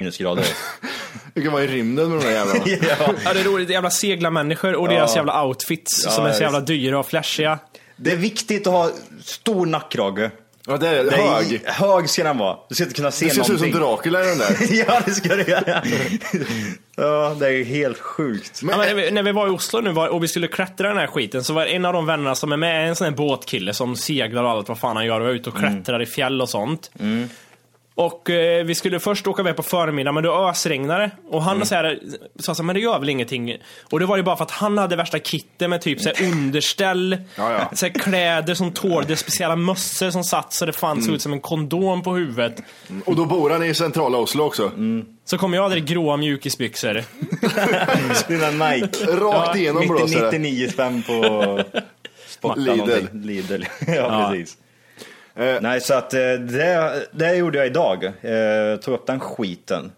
Minusgrader. 0.00 0.44
Du 1.34 1.42
kan 1.42 1.52
vara 1.52 1.64
i 1.64 1.66
rymden 1.66 2.10
med 2.10 2.18
de 2.18 2.24
där 2.24 2.32
jävlarna. 2.32 2.60
ja. 2.66 3.14
Ja, 3.24 3.32
det 3.34 3.40
är 3.40 3.44
roligt. 3.44 3.70
Jävla 3.70 3.90
seglarmänniskor 3.90 4.74
och 4.74 4.88
deras 4.88 5.16
jävla 5.16 5.44
outfits 5.44 6.02
Ja, 6.04 6.10
som 6.10 6.26
är 6.26 6.32
så 6.32 6.42
jävla 6.42 6.60
dyra 6.60 6.98
och 6.98 7.06
flashiga. 7.06 7.58
Det 7.96 8.12
är 8.12 8.16
viktigt 8.16 8.66
att 8.66 8.72
ha 8.72 8.90
stor 9.22 9.66
nackkrage. 9.66 10.30
Ja, 10.66 10.76
det 10.76 10.88
är 10.88 11.04
Det 11.04 11.16
är 11.16 11.34
hög. 11.34 11.62
Hög 11.66 12.10
ska 12.10 12.24
den 12.24 12.38
vara. 12.38 12.56
Du 12.68 12.74
ska 12.74 12.84
inte 12.84 12.96
kunna 12.96 13.10
se 13.10 13.24
Det 13.26 13.30
ser 13.30 13.40
ut 13.40 13.46
som 13.46 13.54
någonting. 13.54 13.80
Dracula 13.80 14.24
i 14.24 14.26
den 14.26 14.38
där. 14.38 14.56
ja, 14.88 15.00
det 15.04 15.10
ska 15.10 15.36
det 15.36 15.48
göra. 15.48 15.82
ja, 16.96 17.36
det 17.40 17.46
är 17.46 17.50
ju 17.50 17.64
helt 17.64 17.98
sjukt. 17.98 18.60
Ja, 18.62 18.66
men 18.66 18.78
när, 18.78 18.94
vi, 18.94 19.10
när 19.10 19.22
vi 19.22 19.32
var 19.32 19.46
i 19.46 19.50
Oslo 19.50 19.80
nu 19.80 19.92
var, 19.92 20.08
och 20.08 20.22
vi 20.22 20.28
skulle 20.28 20.48
klättra 20.48 20.88
den 20.88 20.96
här 20.96 21.06
skiten 21.06 21.44
så 21.44 21.52
var 21.52 21.66
en 21.66 21.84
av 21.84 21.92
de 21.92 22.06
vännerna 22.06 22.34
som 22.34 22.52
är 22.52 22.56
med 22.56 22.88
en 22.88 22.96
sån 22.96 23.04
här 23.04 23.12
båtkille 23.14 23.74
som 23.74 23.96
seglar 23.96 24.44
och 24.44 24.50
allt 24.50 24.68
vad 24.68 24.78
fan 24.78 24.96
han 24.96 25.06
gör 25.06 25.20
och 25.20 25.28
är 25.28 25.32
ute 25.32 25.50
och 25.50 25.56
klättrar 25.56 26.02
i 26.02 26.06
fjäll 26.06 26.40
och 26.42 26.48
sånt. 26.48 26.90
Och 27.96 28.30
eh, 28.30 28.64
vi 28.64 28.74
skulle 28.74 29.00
först 29.00 29.26
åka 29.26 29.42
iväg 29.42 29.56
på 29.56 29.62
förmiddagen 29.62 30.14
men 30.14 30.24
då 30.24 30.48
ösregnade 30.48 31.10
Och 31.30 31.42
han 31.42 31.56
mm. 31.56 31.66
så 31.66 31.74
här, 31.74 32.00
sa 32.40 32.54
så 32.54 32.62
här, 32.62 32.66
men 32.66 32.74
det 32.74 32.80
gör 32.80 32.98
väl 32.98 33.08
ingenting. 33.08 33.56
Och 33.90 34.00
det 34.00 34.06
var 34.06 34.16
ju 34.16 34.22
bara 34.22 34.36
för 34.36 34.44
att 34.44 34.50
han 34.50 34.78
hade 34.78 34.96
värsta 34.96 35.18
kittet 35.18 35.70
med 35.70 35.80
typ 35.80 36.00
så 36.00 36.08
här, 36.08 36.28
underställ, 36.32 37.16
Ja, 37.36 37.52
ja. 37.52 37.70
Så 37.76 37.86
här, 37.86 37.92
kläder 37.92 38.54
som 38.54 38.72
tålde 38.72 39.16
speciella 39.16 39.56
mössor 39.56 40.10
som 40.10 40.24
satt 40.24 40.52
så 40.52 40.66
det 40.66 40.72
fanns 40.72 41.08
ut 41.08 41.22
som 41.22 41.32
en 41.32 41.40
kondom 41.40 42.02
på 42.02 42.14
huvudet. 42.14 42.62
Och 43.06 43.16
då 43.16 43.24
bor 43.24 43.50
han 43.50 43.62
i 43.62 43.74
centrala 43.74 44.18
Oslo 44.18 44.44
också. 44.44 44.70
Så 45.24 45.38
kom 45.38 45.54
jag 45.54 45.70
där 45.70 45.76
i 45.76 45.80
gråa 45.80 46.16
mjukisbyxor. 46.16 47.02
Dina 48.28 48.68
Nike. 48.70 49.06
Rakt 49.06 49.56
igenom 49.56 49.86
blåser 49.86 50.20
det. 50.20 50.38
99 50.38 50.68
spänn 50.68 51.02
på 51.02 51.14
Lidl. 52.56 52.76
någonting. 52.76 53.08
Lidl. 53.12 53.62
ja, 53.86 53.94
Ja. 53.94 54.28
precis. 54.30 54.56
Eh. 55.36 55.56
Nej, 55.60 55.80
så 55.80 55.94
att 55.94 56.14
eh, 56.14 56.20
det, 56.20 57.06
det 57.12 57.34
gjorde 57.36 57.58
jag 57.58 57.66
idag. 57.66 58.04
Eh, 58.04 58.76
tog 58.82 58.94
upp 58.94 59.06
den 59.06 59.20
skiten. 59.20 59.92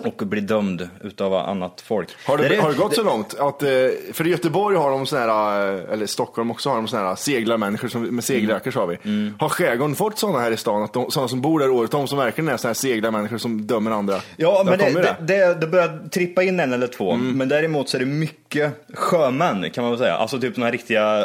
Och 0.00 0.16
bli 0.26 0.40
dömd 0.40 0.88
utav 1.00 1.34
annat 1.34 1.80
folk. 1.80 2.08
Har 2.26 2.38
det, 2.38 2.56
är- 2.56 2.60
har 2.62 2.70
det 2.72 2.76
gått 2.78 2.94
så 2.94 3.02
långt 3.02 3.34
att, 3.38 3.62
eh, 3.62 3.68
för 4.12 4.26
i 4.26 4.30
Göteborg 4.30 4.76
har 4.76 4.90
de 4.90 5.06
såna 5.06 5.20
här, 5.22 5.74
eh, 5.74 5.92
eller 5.92 6.06
Stockholm 6.06 6.50
också 6.50 6.68
har 6.68 6.76
de 6.76 6.88
såna 6.88 7.02
här 7.08 7.14
seglarmänniskor 7.14 7.88
som, 7.88 8.02
med 8.02 8.24
segeljackor 8.24 8.70
sa 8.70 8.86
vi. 8.86 8.98
Mm. 9.04 9.34
Har 9.38 9.48
skärgården 9.48 9.94
fått 9.94 10.18
sådana 10.18 10.38
här 10.40 10.50
i 10.50 10.56
stan, 10.56 10.82
att 10.82 10.92
de, 10.92 11.10
sådana 11.10 11.28
som 11.28 11.40
bor 11.40 11.60
där 11.60 11.70
året 11.70 11.94
om 11.94 12.06
som 12.08 12.18
verkligen 12.18 12.48
är 12.48 12.56
såna 12.56 12.68
här 12.68 12.74
seglarmänniskor 12.74 13.38
som 13.38 13.66
dömer 13.66 13.90
andra? 13.90 14.20
Ja, 14.36 14.62
Där 14.64 14.70
men 14.76 14.78
det, 14.94 15.02
det, 15.02 15.16
det, 15.20 15.54
det 15.60 15.66
börjar 15.66 16.08
trippa 16.08 16.42
in 16.42 16.60
en 16.60 16.72
eller 16.72 16.86
två. 16.86 17.12
Mm. 17.12 17.38
Men 17.38 17.48
däremot 17.48 17.88
så 17.88 17.96
är 17.96 17.98
det 17.98 18.06
mycket 18.06 18.72
sjömän 18.94 19.70
kan 19.70 19.84
man 19.84 19.90
väl 19.92 19.98
säga. 20.00 20.14
Alltså 20.14 20.40
typ 20.40 20.54
såna 20.54 20.66
här 20.66 20.72
riktiga 20.72 21.24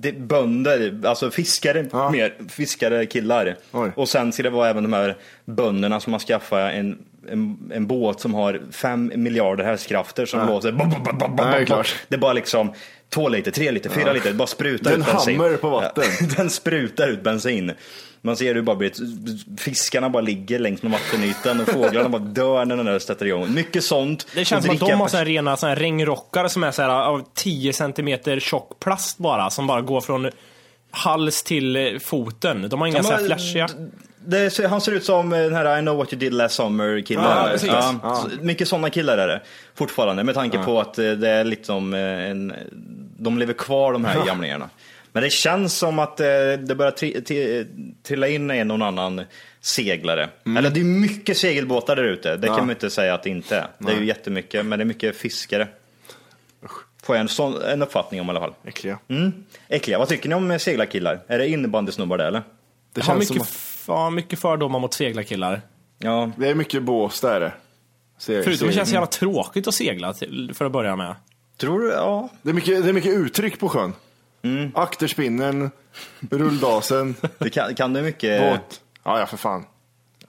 det, 0.00 0.12
bönder, 0.12 1.00
alltså 1.04 1.30
fiskare 1.30 1.86
Ja. 1.92 2.10
mer. 2.10 2.34
Fiskare 2.48 3.06
killar. 3.06 3.56
Oj. 3.72 3.90
Och 3.96 4.08
sen 4.08 4.32
ska 4.32 4.42
det 4.42 4.50
vara 4.50 4.68
även 4.68 4.82
de 4.82 4.92
här 4.92 5.16
bönderna 5.44 6.00
som 6.00 6.12
har 6.12 6.20
skaffat 6.20 6.72
en, 6.72 6.98
en, 7.32 7.70
en 7.74 7.86
båt 7.86 8.20
som 8.20 8.34
har 8.34 8.60
fem 8.70 9.12
miljarder 9.16 9.64
hästkrafter 9.64 10.26
som 10.26 10.46
låter 10.46 10.72
bom, 10.72 10.92
Ja, 11.68 11.82
det 12.08 12.14
är 12.14 12.18
bara 12.18 12.32
liksom 12.32 12.72
två 13.08 13.28
liter, 13.28 13.50
tre 13.50 13.70
liter, 13.70 13.90
fyra 13.90 14.12
liter. 14.12 14.28
Det 14.28 14.34
bara 14.34 14.46
sprutar 14.46 14.90
Den 14.90 15.00
ut 15.00 15.06
bensin. 15.06 15.40
hammer 15.40 15.56
på 15.56 15.68
vatten. 15.70 16.04
Ja, 16.20 16.26
Den 16.36 16.50
sprutar 16.50 17.08
ut 17.08 17.22
bensin. 17.22 17.72
Man 18.22 18.36
ser 18.36 18.54
hur 18.54 18.62
bara 18.62 18.76
blir 18.76 18.92
fiskarna 19.60 20.10
bara 20.10 20.22
ligger 20.22 20.58
längs 20.58 20.82
med 20.82 20.92
vattenytan 20.92 21.60
och 21.60 21.68
fåglarna 21.68 22.08
bara 22.08 22.22
dör 22.22 22.64
när 22.64 22.76
den 22.76 22.86
där 22.86 22.98
sätter 22.98 23.26
igång. 23.26 23.54
Mycket 23.54 23.84
sånt. 23.84 24.26
Det 24.34 24.44
känns 24.44 24.64
som 24.64 24.74
att 24.74 24.80
de 24.80 24.92
har 24.92 25.08
såna 25.08 25.24
rena 25.24 25.56
såna 25.56 25.74
regnrockar 25.74 26.48
som 26.48 26.64
är 26.64 26.70
så 26.70 26.82
här 26.82 26.88
av 26.88 27.22
10 27.34 27.72
cm 27.72 28.40
tjock 28.40 28.80
plast 28.80 29.18
bara, 29.18 29.50
som 29.50 29.66
bara 29.66 29.80
går 29.80 30.00
från 30.00 30.30
hals 30.90 31.42
till 31.42 31.98
foten. 32.02 32.68
De 32.68 32.80
har 32.80 32.86
inga 32.88 32.96
Ja, 32.96 33.02
så 33.02 33.12
här 33.12 33.26
flashiga. 33.26 33.68
Det, 34.26 34.50
ser- 34.50 34.68
han 34.68 34.80
ser 34.80 34.92
ut 34.92 35.04
som 35.04 35.32
eh, 35.32 35.38
den 35.42 35.54
här 35.54 35.78
I 35.78 35.80
know 35.80 35.96
what 35.96 36.12
you 36.12 36.20
did 36.20 36.32
last 36.34 36.54
summer 36.54 37.00
killen. 37.00 37.24
Ja, 37.24 37.48
precis. 37.52 37.70
så 37.70 38.30
Mycket 38.40 38.68
sådana 38.68 38.90
killar 38.90 39.18
är 39.18 39.28
det 39.28 39.40
fortfarande 39.74 40.24
med 40.24 40.34
tanke 40.34 40.58
på 40.58 40.80
att 40.80 40.98
eh, 40.98 41.10
det 41.10 41.28
är 41.28 41.44
liksom 41.44 41.94
en, 41.94 42.52
de 43.18 43.38
lever 43.38 43.52
kvar 43.52 43.92
de 43.92 44.04
här 44.04 44.26
gamlingarna. 44.26 44.70
Men 45.12 45.22
det 45.22 45.30
känns 45.30 45.78
som 45.78 45.98
att 45.98 46.16
det 46.16 46.76
börjar 46.76 46.90
tri, 46.90 47.22
tri, 47.22 47.66
trilla 48.02 48.28
in 48.28 48.50
en 48.50 48.70
och 48.70 48.86
annan 48.86 49.22
seglare. 49.60 50.28
Eller 50.58 50.70
det 50.70 50.80
är 50.80 50.84
mycket 50.84 51.36
segelbåtar 51.36 51.96
där 51.96 52.04
ute, 52.04 52.36
det 52.36 52.46
kan 52.46 52.56
man 52.56 52.70
inte 52.70 52.90
säga 52.90 53.14
att 53.14 53.22
det 53.22 53.30
inte 53.30 53.56
är. 53.56 53.66
Det 53.78 53.92
är 53.92 53.96
ju 53.96 54.04
jättemycket, 54.06 54.66
men 54.66 54.78
det 54.78 54.82
är 54.82 54.86
mycket 54.86 55.16
fiskare. 55.16 55.68
Får 57.02 57.16
jag 57.16 57.20
en, 57.20 57.28
sån, 57.28 57.62
en 57.62 57.82
uppfattning 57.82 58.20
om 58.20 58.26
i 58.26 58.30
alla 58.30 58.40
fall. 58.40 58.54
Äckliga. 58.64 58.98
Mm. 59.08 59.32
Äckliga, 59.68 59.98
vad 59.98 60.08
tycker 60.08 60.28
ni 60.28 60.34
om 60.34 60.58
seglarkillar? 60.58 61.20
Är 61.26 61.38
det 61.38 61.48
innebandysnubbar 61.48 62.18
det 62.18 62.26
eller? 62.26 62.38
Det 62.40 62.44
Jag 62.92 63.02
har 63.04 63.14
känns 63.14 63.18
mycket, 63.30 63.34
som 63.34 63.42
att, 63.42 63.75
f- 63.86 63.88
ja, 63.88 64.10
mycket 64.10 64.38
fördomar 64.38 64.78
mot 64.78 64.94
seglarkillar. 64.94 65.60
Ja, 65.98 66.30
det 66.36 66.48
är 66.48 66.54
mycket 66.54 66.82
bås 66.82 67.20
där. 67.20 67.34
är 67.36 67.40
det. 67.40 67.52
Se- 68.18 68.42
Förutom 68.42 68.50
att 68.52 68.72
det 68.72 68.76
känns 68.76 68.88
segling. 68.88 68.94
jävla 68.94 69.06
tråkigt 69.06 69.68
att 69.68 69.74
segla 69.74 70.12
till, 70.12 70.52
för 70.54 70.64
att 70.64 70.72
börja 70.72 70.96
med. 70.96 71.14
Tror 71.56 71.80
du? 71.80 71.88
Ja. 71.90 72.28
Det 72.42 72.50
är 72.50 72.54
mycket, 72.54 72.82
det 72.84 72.88
är 72.88 72.92
mycket 72.92 73.12
uttryck 73.14 73.60
på 73.60 73.68
sjön. 73.68 73.92
Akterspinnen, 74.74 75.70
rulldasen, 76.30 77.14
Det 77.38 77.50
kan, 77.50 77.74
kan 77.74 77.92
du 77.92 78.02
mycket 78.02 78.40
båt. 78.40 78.80
Ja, 79.04 79.20
ja 79.20 79.26
för 79.26 79.36
fan. 79.36 79.64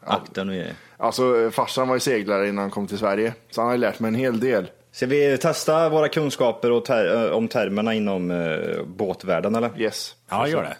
akten 0.06 0.50
och 0.50 0.56
grejer. 0.56 0.74
Alltså 0.98 1.52
farsan 1.54 1.88
var 1.88 1.96
ju 1.96 2.00
seglare 2.00 2.48
innan 2.50 2.62
han 2.62 2.72
kom 2.72 2.88
till 2.88 2.98
Sverige. 2.98 3.34
Så 3.52 3.62
han 3.62 3.67
har 3.67 3.76
ju 3.76 3.80
lärt 3.82 4.00
mig 4.00 4.10
en 4.10 4.15
hel 4.15 4.39
del. 4.39 4.70
Ska 4.91 5.06
vi 5.06 5.38
testa 5.38 5.89
våra 5.89 6.08
kunskaper 6.10 6.72
och 6.72 6.86
ter- 6.86 7.32
om 7.32 7.48
termerna 7.48 7.93
inom 7.93 8.32
eh, 8.32 8.84
båtvärlden 8.86 9.56
eller? 9.56 9.82
Yes. 9.82 10.15
Ja, 10.30 10.48
gör 10.48 10.63
det. 10.63 10.78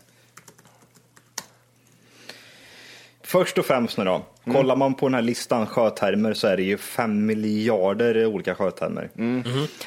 Först 3.28 3.58
och 3.58 3.66
främst 3.66 3.98
nu 3.98 4.04
då. 4.04 4.22
Kollar 4.54 4.76
man 4.76 4.94
på 4.94 5.08
den 5.08 5.13
här 5.13 5.22
listan 5.22 5.66
sjötermer 5.68 6.34
så 6.34 6.48
är 6.48 6.58
det 6.58 6.63
ju 6.63 6.78
fem 6.78 7.26
miljarder 7.26 8.26
olika 8.26 8.56
sjötermer. 8.56 9.10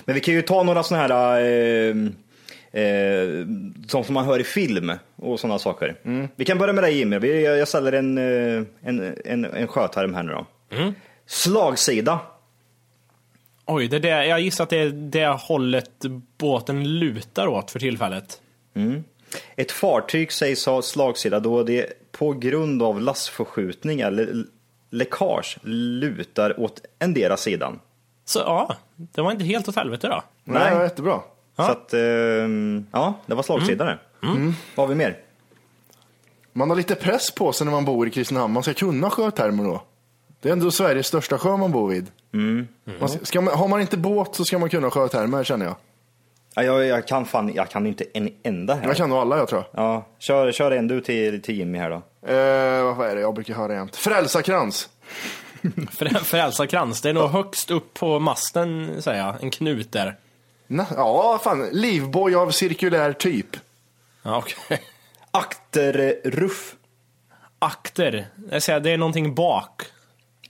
Men 0.04 0.14
vi 0.14 0.20
kan 0.20 0.34
ju 0.34 0.42
ta 0.42 0.62
några 0.62 0.82
sådana 0.82 1.02
här 1.14 1.40
eh, 1.40 1.96
eh, 2.82 3.46
sånt 3.88 4.06
som 4.06 4.14
man 4.14 4.24
hör 4.24 4.38
i 4.40 4.44
film 4.44 4.92
och 5.16 5.40
sådana 5.40 5.58
saker. 5.58 5.96
Vi 6.36 6.44
kan 6.44 6.58
börja 6.58 6.72
med 6.72 6.84
dig 6.84 6.98
Jimmy. 6.98 7.18
Vi- 7.18 7.44
Jag 7.44 7.58
jag 7.58 7.68
ställer 7.68 7.92
en, 7.92 8.18
eh, 8.18 8.62
en, 8.82 9.14
en, 9.24 9.44
en 9.44 9.68
sjöterm 9.68 10.14
här 10.14 10.22
nu 10.22 10.32
då. 10.32 10.46
Slagsida. 11.26 12.20
Oj, 13.66 13.88
det 13.88 13.96
är 13.96 14.00
det, 14.00 14.26
jag 14.26 14.40
gissar 14.40 14.64
att 14.64 14.70
det 14.70 14.78
är 14.78 14.90
det 14.90 15.26
hållet 15.26 15.90
båten 16.38 16.98
lutar 16.98 17.46
åt 17.46 17.70
för 17.70 17.78
tillfället. 17.78 18.40
Ett 19.56 19.72
fartyg 19.72 20.32
sägs 20.32 20.66
ha 20.66 20.82
slagsida 20.82 21.40
då 21.40 21.62
det 21.62 22.12
på 22.12 22.32
grund 22.32 22.82
av 22.82 23.00
lastförskjutning 23.00 24.00
eller 24.00 24.44
läckage 24.90 25.58
lutar 25.62 26.60
åt 26.60 26.80
endera 26.98 27.36
sidan. 27.36 27.80
Så 28.24 28.38
ja, 28.38 28.76
det 28.96 29.22
var 29.22 29.32
inte 29.32 29.44
helt 29.44 29.68
åt 29.68 29.76
helvete 29.76 30.08
då. 30.08 30.22
Nej, 30.44 30.58
Nej. 30.62 30.70
det 30.70 30.76
var 30.76 30.82
jättebra. 30.82 31.20
Så 31.56 31.62
att, 31.62 31.94
ehm, 31.94 32.86
ja, 32.92 33.14
det 33.26 33.34
var 33.34 33.42
slagsida 33.42 33.84
det. 33.84 33.98
Vad 34.74 34.86
har 34.86 34.86
vi 34.86 34.94
mer? 34.94 35.18
Man 36.52 36.70
har 36.70 36.76
lite 36.76 36.94
press 36.94 37.30
på 37.30 37.52
sig 37.52 37.64
när 37.64 37.72
man 37.72 37.84
bor 37.84 38.08
i 38.08 38.10
Kristinehamn. 38.10 38.52
Man 38.52 38.62
ska 38.62 38.74
kunna 38.74 39.10
sjötermer 39.10 39.64
då. 39.64 39.82
Det 40.40 40.48
är 40.48 40.52
ändå 40.52 40.70
Sveriges 40.70 41.06
största 41.06 41.38
sjö 41.38 41.56
man 41.56 41.72
bor 41.72 41.88
vid. 41.88 42.06
Man 43.00 43.08
ska, 43.08 43.24
ska 43.24 43.40
man, 43.40 43.54
har 43.58 43.68
man 43.68 43.80
inte 43.80 43.96
båt 43.96 44.34
så 44.34 44.44
ska 44.44 44.58
man 44.58 44.70
kunna 44.70 44.90
sjötermer 44.90 45.44
känner 45.44 45.66
jag. 45.66 45.76
Ja, 46.54 46.62
jag, 46.62 46.84
jag 46.86 47.08
kan 47.08 47.24
fan, 47.26 47.52
jag 47.54 47.70
kan 47.70 47.86
inte 47.86 48.04
en 48.14 48.30
enda 48.42 48.74
här. 48.74 48.86
Jag 48.86 48.96
kan 48.96 49.08
nog 49.08 49.18
alla 49.18 49.38
jag 49.38 49.48
tror. 49.48 49.64
Ja, 49.72 50.06
kör, 50.18 50.52
kör 50.52 50.70
en 50.70 50.88
du 50.88 51.00
till, 51.00 51.42
till 51.42 51.54
Jimmy 51.54 51.78
här 51.78 51.90
då. 51.90 51.96
Eh, 52.26 52.96
vad 52.96 53.10
är 53.10 53.14
det 53.14 53.20
jag 53.20 53.34
brukar 53.34 53.54
höra 53.54 53.74
jämt? 53.74 53.96
Frälsarkrans. 53.96 54.88
Krantz, 56.68 57.00
det 57.00 57.08
är 57.08 57.12
nog 57.12 57.28
högst 57.30 57.70
upp 57.70 57.94
på 57.94 58.18
masten, 58.18 59.02
säger 59.02 59.20
jag. 59.20 59.42
En 59.42 59.50
knut 59.50 59.92
där. 59.92 60.16
Na, 60.66 60.86
ja, 60.96 61.40
fan. 61.44 61.68
Livboj 61.72 62.34
av 62.34 62.50
cirkulär 62.50 63.12
typ. 63.12 63.56
Ja, 64.22 64.38
okej. 64.38 64.80
Akterruff. 65.30 66.74
Akter, 67.58 68.26
jag 68.50 68.62
säger 68.62 68.80
det 68.80 68.90
är 68.90 68.98
någonting 68.98 69.34
bak. 69.34 69.82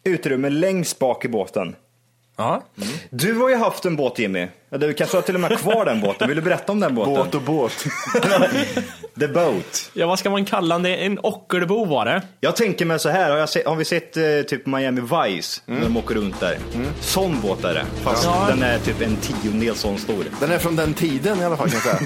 Utrymme 0.04 0.48
längst 0.48 0.98
bak 0.98 1.24
i 1.24 1.28
båten. 1.28 1.76
Ja. 2.40 2.62
Du 3.10 3.34
har 3.34 3.48
ju 3.48 3.56
haft 3.56 3.84
en 3.84 3.96
båt 3.96 4.18
Jimmy. 4.18 4.46
Du 4.70 4.92
kanske 4.94 5.16
har 5.16 5.22
till 5.22 5.34
och 5.34 5.40
med 5.40 5.58
kvar 5.58 5.84
den 5.84 6.00
båten. 6.00 6.28
Vill 6.28 6.36
du 6.36 6.42
berätta 6.42 6.72
om 6.72 6.80
den 6.80 6.94
båten? 6.94 7.14
Båt 7.14 7.34
och 7.34 7.42
båt. 7.42 7.72
The 9.20 9.28
Boat. 9.28 9.90
ja, 9.94 10.06
vad 10.06 10.18
ska 10.18 10.30
man 10.30 10.44
kalla 10.44 10.74
den? 10.74 10.82
Det 10.82 10.90
är 10.96 11.06
En 11.06 11.18
ockerbo 11.22 11.84
var 11.84 12.04
det. 12.04 12.22
Jag 12.40 12.56
tänker 12.56 12.84
mig 12.84 12.98
så 12.98 13.08
här, 13.08 13.30
har, 13.30 13.36
jag 13.38 13.48
se, 13.48 13.62
har 13.66 13.76
vi 13.76 13.84
sett 13.84 14.16
eh, 14.16 14.22
typ 14.46 14.66
Miami 14.66 15.00
Vice 15.00 15.60
när 15.66 15.80
de 15.80 15.96
åker 15.96 16.14
runt 16.14 16.40
där? 16.40 16.58
Sån 17.00 17.40
båt 17.40 17.64
är 17.64 17.74
det, 17.74 17.84
fast 18.02 18.24
Ja. 18.24 18.46
den 18.48 18.62
är 18.62 18.78
typ 18.78 19.00
en 19.00 19.16
tiondel 19.16 19.74
sån 19.74 19.98
stor. 19.98 20.24
Den 20.40 20.50
är 20.50 20.58
från 20.58 20.76
den 20.76 20.94
tiden 20.94 21.40
i 21.40 21.44
alla 21.44 21.56
fall 21.56 21.70
kan 21.70 21.80
jag 21.84 21.98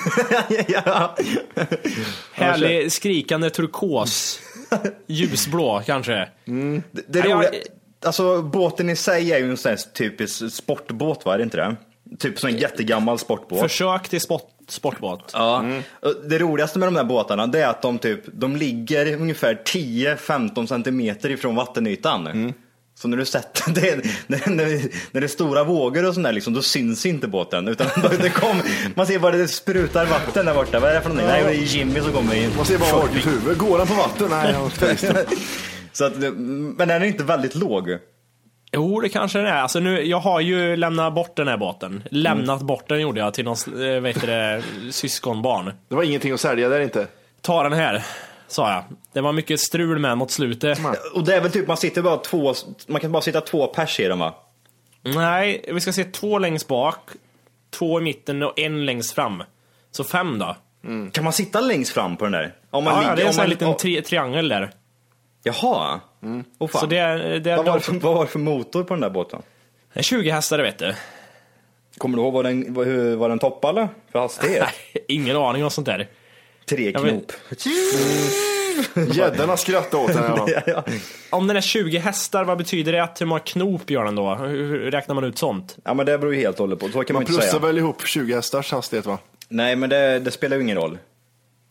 säga. 0.49 0.65
ja. 0.87 1.17
Härlig 2.33 2.93
skrikande 2.93 3.51
turkos. 3.51 4.41
Ljusblå 5.07 5.83
kanske. 5.87 6.29
Det, 6.45 7.03
det 7.09 7.21
Nej, 7.21 7.29
jag- 7.31 7.39
roliga, 7.39 7.51
alltså 8.05 8.43
båten 8.43 8.91
i 8.91 8.97
sig 8.97 9.33
är 9.33 9.39
ju 9.39 9.51
en 9.51 9.57
sån 9.57 9.71
här 9.71 9.77
typisk 9.77 10.53
sportbåt 10.53 11.25
va, 11.25 11.35
är 11.35 11.39
det 11.39 11.45
inte 11.45 11.57
det? 11.57 11.77
Typ 12.19 12.39
som 12.39 12.49
en 12.49 12.57
jättegammal 12.57 13.19
sportbåt. 13.19 13.61
Försök 13.61 14.09
till 14.09 14.21
sport, 14.21 14.51
sportbåt. 14.69 15.31
Ja. 15.33 15.65
Och 16.01 16.15
Det 16.29 16.39
roligaste 16.39 16.79
med 16.79 16.89
de 16.89 16.97
här 16.97 17.05
båtarna 17.05 17.47
det 17.47 17.63
är 17.63 17.69
att 17.69 17.83
de, 17.83 17.99
typ, 17.99 18.21
de 18.27 18.57
ligger 18.57 19.15
ungefär 19.15 19.63
10-15 19.67 20.67
centimeter 20.67 21.31
ifrån 21.31 21.55
vattenytan. 21.55 22.53
Så 22.97 23.09
när 23.09 23.17
du 23.17 23.25
sätter 23.25 23.73
det, 23.75 24.05
när, 24.27 24.51
när, 24.51 24.67
när 25.11 25.21
det 25.21 25.27
är 25.27 25.29
stora 25.29 25.65
vågor 25.65 26.09
och 26.09 26.15
sånt 26.15 26.25
där, 26.25 26.33
liksom, 26.33 26.55
då 26.55 26.63
syns 26.63 27.07
inte 27.07 27.29
båten. 27.29 27.69
Utan 27.69 27.87
det 28.21 28.31
kom, 28.31 28.63
man 28.95 29.07
ser 29.07 29.19
bara 29.19 29.37
det 29.37 29.49
sprutar 29.49 30.07
vatten 30.07 30.47
där 30.47 30.55
borta. 30.55 30.81
Vad 30.81 30.91
är 30.91 30.95
det 30.95 31.01
för 31.01 31.09
någonting? 31.09 31.29
Nej, 31.29 31.45
det 31.45 31.51
är 31.51 31.77
Jimmy 31.77 32.01
som 32.01 32.13
kommer 32.13 32.35
in. 32.35 32.51
Man 32.57 32.65
ser 32.65 32.79
bara 32.79 32.91
folkets 32.91 33.27
huvud. 33.27 33.59
Går 33.59 33.79
den 33.79 33.87
på 33.87 33.95
vatten? 33.95 34.27
Nej, 34.31 34.55
jag. 35.03 35.17
Så 35.95 36.05
att, 36.05 36.17
men 36.17 36.77
den 36.77 36.91
är 36.91 37.05
inte 37.05 37.25
väldigt 37.25 37.55
låg. 37.55 37.99
Jo, 38.73 39.01
det 39.01 39.09
kanske 39.09 39.39
det 39.39 39.49
är. 39.49 39.63
Alltså 39.63 39.81
nu, 39.81 40.03
jag 40.03 40.21
har 40.21 40.41
ju 40.41 40.77
lämnat 40.77 41.15
bort 41.15 41.37
den 41.37 41.49
här 41.49 41.57
båten. 41.57 42.03
Lämnat 42.11 42.63
bort 42.63 42.89
den 42.89 43.01
gjorde 43.01 43.21
jag 43.21 43.35
till 43.35 43.45
någon 43.45 43.57
eh, 43.85 44.01
vet 44.01 44.21
det, 44.21 44.63
syskonbarn. 44.91 45.73
Det 45.89 45.95
var 45.95 46.03
ingenting 46.03 46.33
att 46.33 46.41
sälja 46.41 46.69
där 46.69 46.81
inte. 46.81 47.07
Ta 47.41 47.63
den 47.63 47.73
här, 47.73 48.05
sa 48.49 48.73
jag. 48.73 48.85
Det 49.13 49.21
var 49.21 49.33
mycket 49.33 49.61
strul 49.61 49.99
med 49.99 50.19
mot 50.19 50.31
slutet. 50.31 50.79
Och 51.15 51.25
det 51.25 51.35
är 51.37 51.41
väl 51.41 51.51
typ, 51.51 51.69
man 51.69 51.77
sitter 51.77 52.03
bara 52.03 52.17
två, 52.17 52.55
man 52.87 53.01
kan 53.01 53.13
bara 53.13 53.23
sitta 53.23 53.41
två 53.41 53.67
pers 53.67 54.01
i 54.01 54.05
den 54.05 54.19
va? 54.19 54.35
Nej, 55.03 55.65
vi 55.73 55.81
ska 55.81 55.93
se 55.93 56.05
två 56.05 56.39
längst 56.39 56.69
bak, 56.69 56.99
två 57.71 58.01
i 58.01 58.03
mitten 58.03 58.43
och 58.43 58.59
en 58.59 58.87
längst 58.87 59.13
fram. 59.13 59.43
Så 59.91 60.05
fem 60.05 60.39
då. 60.39 60.57
Kan 61.13 61.25
man 61.25 61.33
sitta 61.33 61.61
längst 61.61 61.93
fram 61.93 62.17
på 62.17 62.25
den 62.25 62.33
där? 62.33 62.55
Om 62.71 62.85
man 62.85 62.95
Ja, 62.95 63.01
ligger, 63.01 63.17
det 63.17 63.23
är 63.23 63.25
en 63.25 63.29
om 63.29 63.33
sån 63.33 63.41
här 63.41 63.49
man, 63.49 63.51
liten 63.51 63.77
tri 63.77 64.03
triangel 64.03 64.49
där. 64.49 64.71
Jaha. 65.47 66.01
Oh, 66.59 66.69
fan. 66.69 66.81
Så 66.81 66.87
det 66.87 66.97
är, 66.99 67.19
det, 67.41 67.51
är, 67.51 67.57
vad, 67.57 67.67
var 67.67 67.75
det 67.75 67.81
för, 67.81 67.93
vad 67.93 68.15
var 68.15 68.25
det 68.25 68.31
för 68.31 68.39
motor 68.39 68.85
på 68.85 68.95
den 68.95 69.01
där 69.01 69.11
båten? 69.11 69.43
är 69.93 70.03
20 70.03 70.31
hästar, 70.31 70.59
vet 70.59 70.79
du. 70.79 70.95
Kommer 71.99 72.17
du 72.17 72.23
ihåg 72.23 72.33
vad 72.33 72.45
den, 72.45 72.75
vad, 72.75 72.87
var 73.19 73.29
den 73.29 73.39
toppade 73.39 73.89
för 74.13 74.19
hastighet? 74.19 74.69
Ingen 75.09 75.37
aning 75.37 75.65
om 75.65 75.71
sånt 75.71 75.87
där. 75.87 76.09
Tre 76.67 76.93
knop. 76.93 77.33
Gäddorna 79.15 79.57
skrattade 79.57 80.05
åt 80.05 80.13
den. 80.13 80.25
Ja. 80.47 80.63
Ja. 80.67 80.85
Om 81.31 81.47
den 81.47 81.57
är 81.57 81.61
20 81.61 81.99
hästar, 81.99 82.45
vad 82.45 82.59
betyder 82.59 82.93
det? 82.93 83.03
Att 83.03 83.21
hur 83.21 83.27
många 83.27 83.41
knop 83.41 83.91
gör 83.91 84.05
den 84.05 84.15
då? 84.15 84.35
Hur, 84.35 84.65
hur 84.65 84.91
räknar 84.91 85.15
man 85.15 85.25
ut 85.25 85.39
sånt? 85.39 85.77
ja 85.85 85.95
men 85.95 86.07
det 86.07 86.19
beror 86.19 86.35
ju 86.35 86.41
helt 86.41 86.57
och 86.57 86.63
hållet 86.63 86.79
på, 86.81 86.87
så 86.89 86.93
kan 86.93 87.01
man, 87.01 87.15
Man 87.15 87.23
inte 87.23 87.33
plussar 87.33 87.49
säga. 87.49 87.61
väl 87.67 87.79
ihop 87.79 88.07
20 88.07 88.35
hästars 88.35 88.73
hastighet 88.73 89.07
va? 89.07 89.19
Nej 89.49 89.77
men 89.77 89.91
det, 89.91 90.19
det 90.19 90.31
spelar 90.31 90.57
ju 90.57 90.63
ingen 90.63 90.77
roll. 90.77 90.99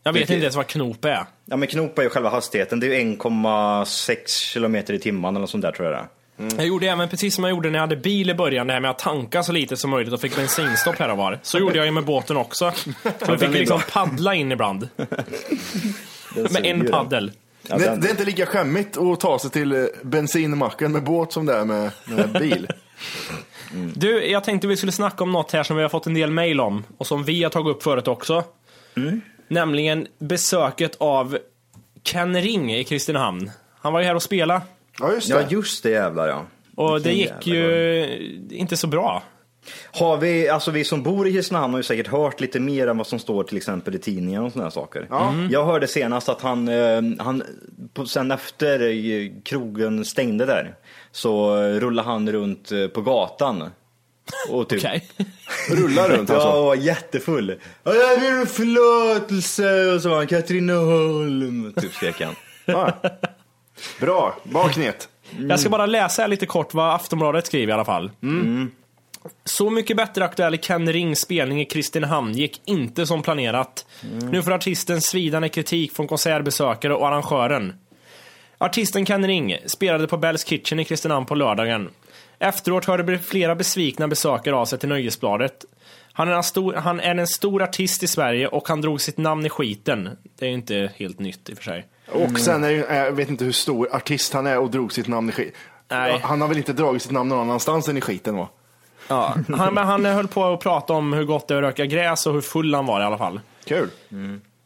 Jag 0.04 0.14
vet 0.14 0.28
Det- 0.28 0.34
inte 0.34 0.44
ens 0.44 0.56
vad 0.56 0.68
knop 0.68 1.06
är. 1.06 1.26
Ja 1.46 1.58
men 1.58 1.68
knop 1.68 2.00
är 2.00 2.04
ju 2.04 2.10
själva 2.10 2.30
hastigheten, 2.30 2.80
det 2.80 2.88
är 2.88 2.90
ju 2.90 2.96
1,6 2.96 4.28
kilometer 4.28 4.94
i 4.94 5.00
timmen 5.00 5.36
eller 5.36 5.46
sånt 5.48 5.62
där 5.62 5.72
tror 5.72 5.88
jag 5.88 5.96
det 5.98 6.00
är. 6.00 6.08
Jag 6.58 6.68
gjorde 6.68 6.88
även 6.88 7.10
precis 7.10 7.36
som 7.36 7.44
jag 7.44 7.52
gjorde 7.52 7.70
när 7.70 7.76
jag 7.80 7.82
hade 7.84 7.96
bil 7.96 8.30
i 8.30 8.34
början, 8.34 8.68
det 8.68 8.74
här 8.74 8.80
med 8.80 8.92
att 8.92 9.00
tanka 9.00 9.44
så 9.44 9.52
lite 9.52 9.78
som 9.78 9.90
möjligt 9.90 10.14
och 10.14 10.22
fick 10.22 10.36
bensinstopp 10.36 11.00
här 11.00 11.12
och 11.12 11.18
var. 11.18 11.40
Så 11.42 11.60
gjorde 11.60 11.78
jag 11.78 11.86
ju 11.86 11.92
med 11.92 12.06
båten 12.06 12.38
också. 12.38 12.72
Så 12.72 12.90
jag 13.28 13.40
fick 13.40 13.50
liksom 13.50 13.82
paddla 13.92 14.36
in 14.36 14.52
ibland. 14.52 14.90
Med 16.52 16.66
en 16.66 16.88
paddel. 16.92 17.32
Ja, 17.68 17.78
det, 17.78 17.96
det 17.96 18.08
är 18.08 18.12
inte 18.12 18.26
lika 18.26 18.46
skämmigt 18.46 18.98
att 18.98 19.20
ta 19.20 19.40
sig 19.40 19.50
till 19.52 19.72
eh, 19.72 19.84
bensinmacken 20.04 20.92
med 20.92 21.04
båt 21.04 21.34
som 21.34 21.46
det 21.46 21.54
är 21.54 21.66
med, 21.66 21.92
med 22.06 22.32
bil. 22.42 22.68
Du, 23.96 24.26
jag 24.28 24.44
tänkte 24.44 24.68
vi 24.68 24.78
skulle 24.78 24.92
snacka 24.92 25.24
om 25.24 25.32
något 25.32 25.52
här 25.52 25.64
som 25.64 25.76
vi 25.76 25.82
har 25.82 25.90
fått 25.90 26.06
en 26.08 26.14
del 26.14 26.32
mail 26.32 26.60
om 26.60 26.84
och 26.98 27.08
som 27.08 27.24
vi 27.24 27.44
har 27.44 27.50
tagit 27.50 27.76
upp 27.76 27.84
förut 27.84 28.08
också. 28.08 28.44
Nämligen 29.48 30.08
besöket 30.20 30.96
av 30.98 31.38
Ken 32.04 32.42
Ring 32.42 32.76
i 32.76 32.84
Kristinehamn. 32.84 33.52
Han 33.80 33.94
var 33.94 34.00
ju 34.00 34.06
här 34.06 34.16
och 34.16 34.24
spelade 34.24 34.62
Ja, 35.00 35.14
just 35.14 35.28
det. 35.30 35.34
Ja 35.34 35.48
just 35.50 35.84
det 35.84 35.90
jävlar 35.90 36.28
ja. 36.28 36.46
och 36.76 37.02
det 37.02 37.10
Vilken 37.10 37.18
gick 37.18 37.48
jävla 37.48 37.70
ju 37.70 38.48
inte 38.52 38.78
så 38.78 38.88
bra. 38.88 39.24
Har 39.92 40.18
vi, 40.18 40.50
alltså 40.50 40.72
vi 40.72 40.84
som 40.84 41.04
bor 41.04 41.28
i 41.28 41.34
Kristinehamn 41.34 41.74
har 41.74 41.80
ju 41.80 41.84
säkert 41.84 42.08
hört 42.08 42.42
lite 42.42 42.60
mer 42.60 42.88
än 42.88 42.98
vad 42.98 43.08
som 43.08 43.20
står 43.20 43.44
till 43.44 43.58
exempel 43.58 43.96
i 43.96 44.00
tidningar 44.00 44.42
och 44.42 44.52
sådana 44.52 44.72
saker. 44.72 45.08
Jag 45.52 45.66
hörde 45.66 45.88
senast 45.88 46.30
att 46.30 46.42
han, 46.42 46.68
eh, 46.68 47.02
han 47.20 47.44
sen 48.08 48.32
efter 48.32 48.80
eh, 48.82 49.32
krogen 49.44 50.06
stängde 50.06 50.46
där, 50.46 50.76
så 51.12 51.58
eh, 51.64 51.80
rullade 51.80 52.10
han 52.10 52.32
runt 52.32 52.72
på 52.94 53.02
gatan. 53.02 53.64
Och 54.50 54.70
typ, 54.70 54.80
Okej. 54.80 55.08
Rullar 55.70 56.10
runt 56.10 56.30
Ja, 56.30 56.36
alltså. 56.36 56.50
och 56.50 56.66
var 56.66 56.76
jättefull. 56.76 57.56
Ja, 57.84 57.94
Jag 57.94 58.20
ber 58.20 58.40
om 58.42 58.48
förlåtelse 58.48 59.86
och 59.86 60.02
så 60.02 60.10
var 60.10 60.18
han 60.18 60.28
Katrineholm, 60.28 61.74
typ 61.82 61.94
skrek 61.94 62.22
han. 62.22 62.36
Ja. 62.66 62.98
Bra, 64.00 64.36
bra 64.44 64.68
knet. 64.68 65.10
Jag 65.50 65.60
ska 65.60 65.70
bara 65.70 65.86
läsa 65.86 66.28
lite 66.28 66.46
kort 66.46 66.74
vad 66.74 66.96
Aftonbladet 66.96 67.46
skriver 67.46 67.68
i 67.70 67.74
alla 67.74 67.86
fall. 67.86 68.12
Så 69.46 69.70
mycket 69.70 69.98
bättre 69.98 70.26
aktuell 70.26 70.58
Ken 70.58 70.94
Rings 70.94 71.20
spelning 71.20 71.62
i 71.62 71.66
Kristinehamn 71.66 72.34
gick 72.34 72.62
inte 72.66 73.08
som 73.08 73.22
planerat. 73.22 73.86
Nu 74.32 74.44
får 74.44 74.52
artisten 74.52 75.02
svidande 75.02 75.50
kritik 75.50 75.92
från 75.96 76.08
konsertbesökare 76.08 76.94
och 76.96 77.08
arrangören. 77.08 77.74
Artisten 78.58 79.06
Ken 79.06 79.28
Ring 79.28 79.58
spelade 79.66 80.08
på 80.08 80.18
Bells 80.18 80.44
Kitchen 80.46 80.80
i 80.80 80.86
Kristinehamn 80.86 81.26
på 81.26 81.36
lördagen. 81.36 81.90
Efteråt 82.44 82.86
hörde 82.86 83.20
flera 83.20 83.56
besvikna 83.56 84.08
besökare 84.08 84.56
av 84.56 84.66
sig 84.66 84.80
till 84.80 84.90
Nöjesbladet. 84.90 85.66
Han 86.14 86.28
är, 86.28 86.32
en 86.32 86.44
stor, 86.44 86.74
han 86.74 87.00
är 87.00 87.16
en 87.16 87.28
stor 87.28 87.64
artist 87.64 88.04
i 88.04 88.08
Sverige 88.08 88.48
och 88.48 88.68
han 88.68 88.82
drog 88.82 89.02
sitt 89.02 89.18
namn 89.18 89.46
i 89.46 89.50
skiten. 89.50 90.10
Det 90.40 90.46
är 90.46 90.50
ju 90.50 90.56
inte 90.56 90.92
helt 90.96 91.20
nytt 91.20 91.50
i 91.50 91.54
och 91.54 91.58
för 91.58 91.64
sig. 91.64 91.86
Och 92.12 92.40
sen 92.40 92.64
är 92.64 92.70
ju, 92.70 92.86
jag 92.90 93.12
vet 93.12 93.30
inte 93.30 93.46
hur 93.46 93.52
stor 93.52 93.96
artist 93.96 94.34
han 94.34 94.48
är 94.48 94.60
och 94.60 94.72
drog 94.72 94.94
sitt 94.94 95.08
namn 95.08 95.30
i 95.30 95.32
skit. 95.32 95.54
Nej. 95.88 96.20
Han 96.24 96.42
har 96.42 96.48
väl 96.48 96.58
inte 96.58 96.74
dragit 96.74 97.02
sitt 97.02 97.12
namn 97.12 97.30
någon 97.30 97.40
annanstans 97.40 97.88
än 97.88 97.98
i 97.98 98.02
skiten 98.02 98.38
va? 98.38 98.50
Ja, 99.08 99.36
han, 99.58 99.74
men 99.74 99.88
han 99.88 100.06
höll 100.06 100.28
på 100.28 100.46
att 100.46 100.60
prata 100.60 100.94
om 100.94 101.14
hur 101.14 101.24
gott 101.24 101.48
det 101.48 101.54
är 101.54 101.58
att 101.58 101.64
röka 101.64 101.86
gräs 101.86 102.28
och 102.28 102.34
hur 102.34 102.42
full 102.42 102.76
han 102.76 102.86
var 102.86 103.02
i 103.02 103.04
alla 103.04 103.18
fall. 103.18 103.40
Kul. 103.66 103.90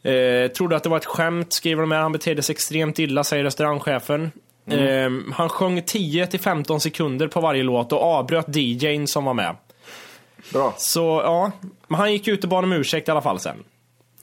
Eh, 0.02 0.50
trodde 0.50 0.76
att 0.76 0.82
det 0.82 0.88
var 0.88 0.96
ett 0.96 1.06
skämt, 1.06 1.52
skriver 1.52 1.80
de 1.80 1.92
här. 1.92 2.00
Han 2.00 2.12
betedde 2.12 2.42
sig 2.42 2.52
extremt 2.52 2.98
illa, 2.98 3.24
säger 3.24 3.44
restaurangchefen. 3.44 4.30
Eh, 4.72 5.10
han 5.32 5.48
sjöng 5.48 5.80
10-15 5.80 6.78
sekunder 6.78 7.28
på 7.28 7.40
varje 7.40 7.62
låt 7.62 7.92
och 7.92 8.02
avbröt 8.02 8.56
DJn 8.56 9.06
som 9.06 9.24
var 9.24 9.34
med. 9.34 9.56
Bra. 10.52 10.74
Så 10.76 11.20
ja, 11.24 11.50
men 11.88 12.00
han 12.00 12.12
gick 12.12 12.28
ut 12.28 12.44
och 12.44 12.50
bad 12.50 12.64
om 12.64 12.72
ursäkt 12.72 13.08
i 13.08 13.10
alla 13.10 13.22
fall 13.22 13.40
sen. 13.40 13.56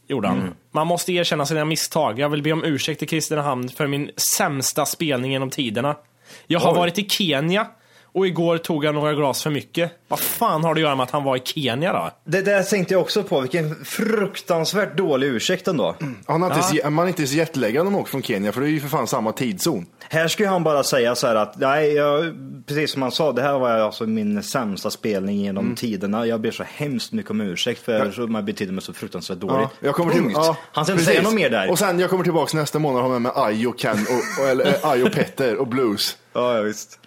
Gjorde 0.08 0.28
han. 0.28 0.56
Man 0.72 0.88
måste 0.88 1.14
erkänna 1.14 1.46
sina 1.46 1.66
misstag. 1.66 2.20
Jag 2.20 2.30
vill 2.30 2.42
be 2.42 2.52
om 2.52 2.64
ursäkt 2.64 3.00
till 3.00 3.08
Kristinehamn 3.08 3.70
för 3.70 3.88
min 3.88 4.12
sämsta 4.18 4.86
spelning 4.86 5.32
genom 5.32 5.50
tiderna. 5.50 5.96
Jag 6.48 6.60
har 6.60 6.72
Oj. 6.72 6.78
varit 6.78 7.00
i 7.00 7.10
Kenya 7.10 7.68
och 8.16 8.28
igår 8.28 8.58
tog 8.58 8.86
jag 8.86 8.96
några 8.96 9.14
glas 9.14 9.44
för 9.44 9.50
mycket. 9.50 9.92
Vad 10.08 10.20
fan 10.20 10.64
har 10.64 10.76
det 10.76 10.80
att 10.80 10.82
göra 10.82 10.96
med 10.96 11.04
att 11.04 11.12
han 11.12 11.24
var 11.24 11.38
i 11.38 11.42
Kenya 11.46 11.94
då? 11.94 12.12
Det 12.26 12.42
där 12.42 12.64
tänkte 12.64 12.94
jag 12.94 13.02
också 13.02 13.24
på, 13.24 13.42
vilken 13.42 13.86
fruktansvärt 13.86 14.98
dålig 14.98 15.28
ursäkt 15.28 15.68
ändå. 15.68 15.96
Han 16.26 16.42
har 16.42 16.50
inte, 16.56 16.76
ens- 16.76 16.94
man 16.94 17.06
är 17.06 17.08
inte 17.10 17.22
ens 17.22 17.32
jetlaggad 17.34 17.88
om 17.88 17.94
man 17.94 18.02
åker 18.02 18.12
från 18.12 18.24
Kenya 18.24 18.52
för 18.52 18.62
det 18.62 18.68
är 18.68 18.72
ju 18.72 18.80
för 18.80 18.88
fan 18.88 19.08
samma 19.08 19.32
tidszon. 19.32 19.86
Här 20.10 20.28
skulle 20.28 20.50
han 20.50 20.64
bara 20.64 20.84
säga 20.84 21.16
så 21.16 21.28
här 21.28 21.36
att, 21.36 21.60
nej, 21.60 21.94
jag, 21.94 22.34
precis 22.68 22.92
som 22.92 23.02
han 23.02 23.12
sa, 23.12 23.32
det 23.32 23.42
här 23.42 23.60
var 23.60 23.70
alltså 23.72 24.04
min 24.04 24.44
sämsta 24.44 24.90
spelning 24.90 25.38
genom 25.38 25.76
tiderna. 25.76 26.26
Jag 26.26 26.42
ber 26.42 26.52
så 26.52 26.64
hemskt 26.64 27.12
mycket 27.12 27.32
om 27.32 27.42
ursäkt 27.42 27.86
för 27.86 28.12
så 28.12 28.22
man 28.22 28.46
betydde 28.46 28.72
mig 28.72 28.82
så 28.84 28.94
fruktansvärt 28.94 29.38
dåligt. 29.38 29.56
Ja, 29.80 29.88
jag 29.88 29.96
kommer 29.96 30.12
till, 30.14 30.22
Punkt. 30.22 30.36
ja, 30.38 30.58
han 30.72 30.86
ska 30.86 30.92
inte 30.94 31.06
säga 31.06 31.22
något 31.22 31.34
mer 31.34 31.50
där. 31.50 31.72
Och 31.72 31.80
sen 31.80 32.00
jag 32.00 32.10
kommer 32.10 32.24
tillbaka 32.24 32.58
nästa 32.58 32.80
månad 32.80 32.98
och 32.98 33.04
har 33.04 33.20
med 33.20 33.22
mig 33.22 33.32
Aj 33.36 33.68
och 33.68 33.80
Ken, 33.80 33.92
och, 34.10 34.44
och, 34.44 34.50
eller 34.50 35.06
och 35.06 35.12
Petter 35.14 35.56
och 35.58 35.68
Blues. 35.68 36.18
Ja, 36.34 36.56
ja 36.58 36.62
visst. 36.62 37.00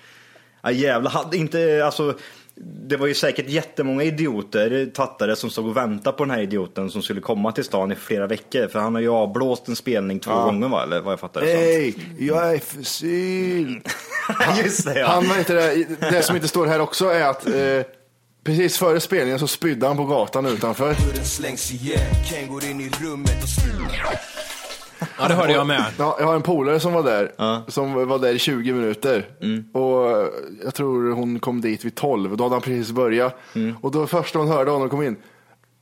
Ja, 0.62 0.70
jävlar, 0.70 1.10
hade 1.10 1.36
inte, 1.36 1.82
alltså, 1.84 2.14
det 2.60 2.96
var 2.96 3.06
ju 3.06 3.14
säkert 3.14 3.48
jättemånga 3.48 4.02
idioter, 4.02 4.90
tattare, 4.94 5.36
som 5.36 5.50
stod 5.50 5.66
och 5.66 5.76
väntade 5.76 6.16
på 6.16 6.24
den 6.24 6.30
här 6.30 6.42
idioten 6.42 6.90
som 6.90 7.02
skulle 7.02 7.20
komma 7.20 7.52
till 7.52 7.64
stan 7.64 7.92
i 7.92 7.94
flera 7.94 8.26
veckor. 8.26 8.68
För 8.68 8.78
han 8.78 8.94
har 8.94 9.02
ju 9.02 9.08
avblåst 9.08 9.68
en 9.68 9.76
spelning 9.76 10.20
två 10.20 10.34
gånger 10.34 10.68
va, 10.68 10.82
eller 10.82 11.00
vad 11.00 11.12
jag 11.12 11.20
fattar 11.20 11.40
det. 11.40 11.46
Hej, 11.46 11.94
jag 12.18 12.54
är 12.54 12.58
förkyld. 12.58 13.88
Just 14.64 14.84
det 14.84 14.98
ja. 14.98 15.06
Han, 15.06 15.24
heter 15.24 15.54
det, 15.54 16.10
det 16.10 16.22
som 16.22 16.36
inte 16.36 16.48
står 16.48 16.66
här 16.66 16.80
också 16.80 17.08
är 17.08 17.24
att 17.24 17.46
eh, 17.46 17.92
precis 18.44 18.78
före 18.78 19.00
spelningen 19.00 19.38
så 19.38 19.46
spydde 19.46 19.86
han 19.86 19.96
på 19.96 20.04
gatan 20.04 20.46
utanför. 20.46 20.96
Ja, 25.18 25.28
det 25.28 25.34
hörde 25.34 25.52
jag 25.52 25.66
med. 25.66 25.84
Ja, 25.98 26.16
jag 26.18 26.26
har 26.26 26.34
en 26.34 26.42
polare 26.42 26.80
som 26.80 26.92
var 26.92 27.02
där, 27.02 27.32
som 27.70 28.08
var 28.08 28.18
där 28.18 28.34
i 28.34 28.38
20 28.38 28.72
minuter. 28.72 29.26
Och 29.74 30.10
eh, 30.10 30.26
jag 30.64 30.74
tror 30.74 31.12
hon 31.12 31.40
kom 31.40 31.60
dit 31.60 31.84
vid 31.84 31.94
12, 31.94 32.36
då 32.36 32.44
hade 32.44 32.54
han 32.54 32.62
precis 32.62 32.90
börjat. 32.90 33.36
Och 33.82 33.90
då 33.92 34.06
första 34.06 34.38
hon 34.38 34.48
hörde 34.48 34.70
honom 34.70 34.88
kom 34.88 35.02
in, 35.02 35.16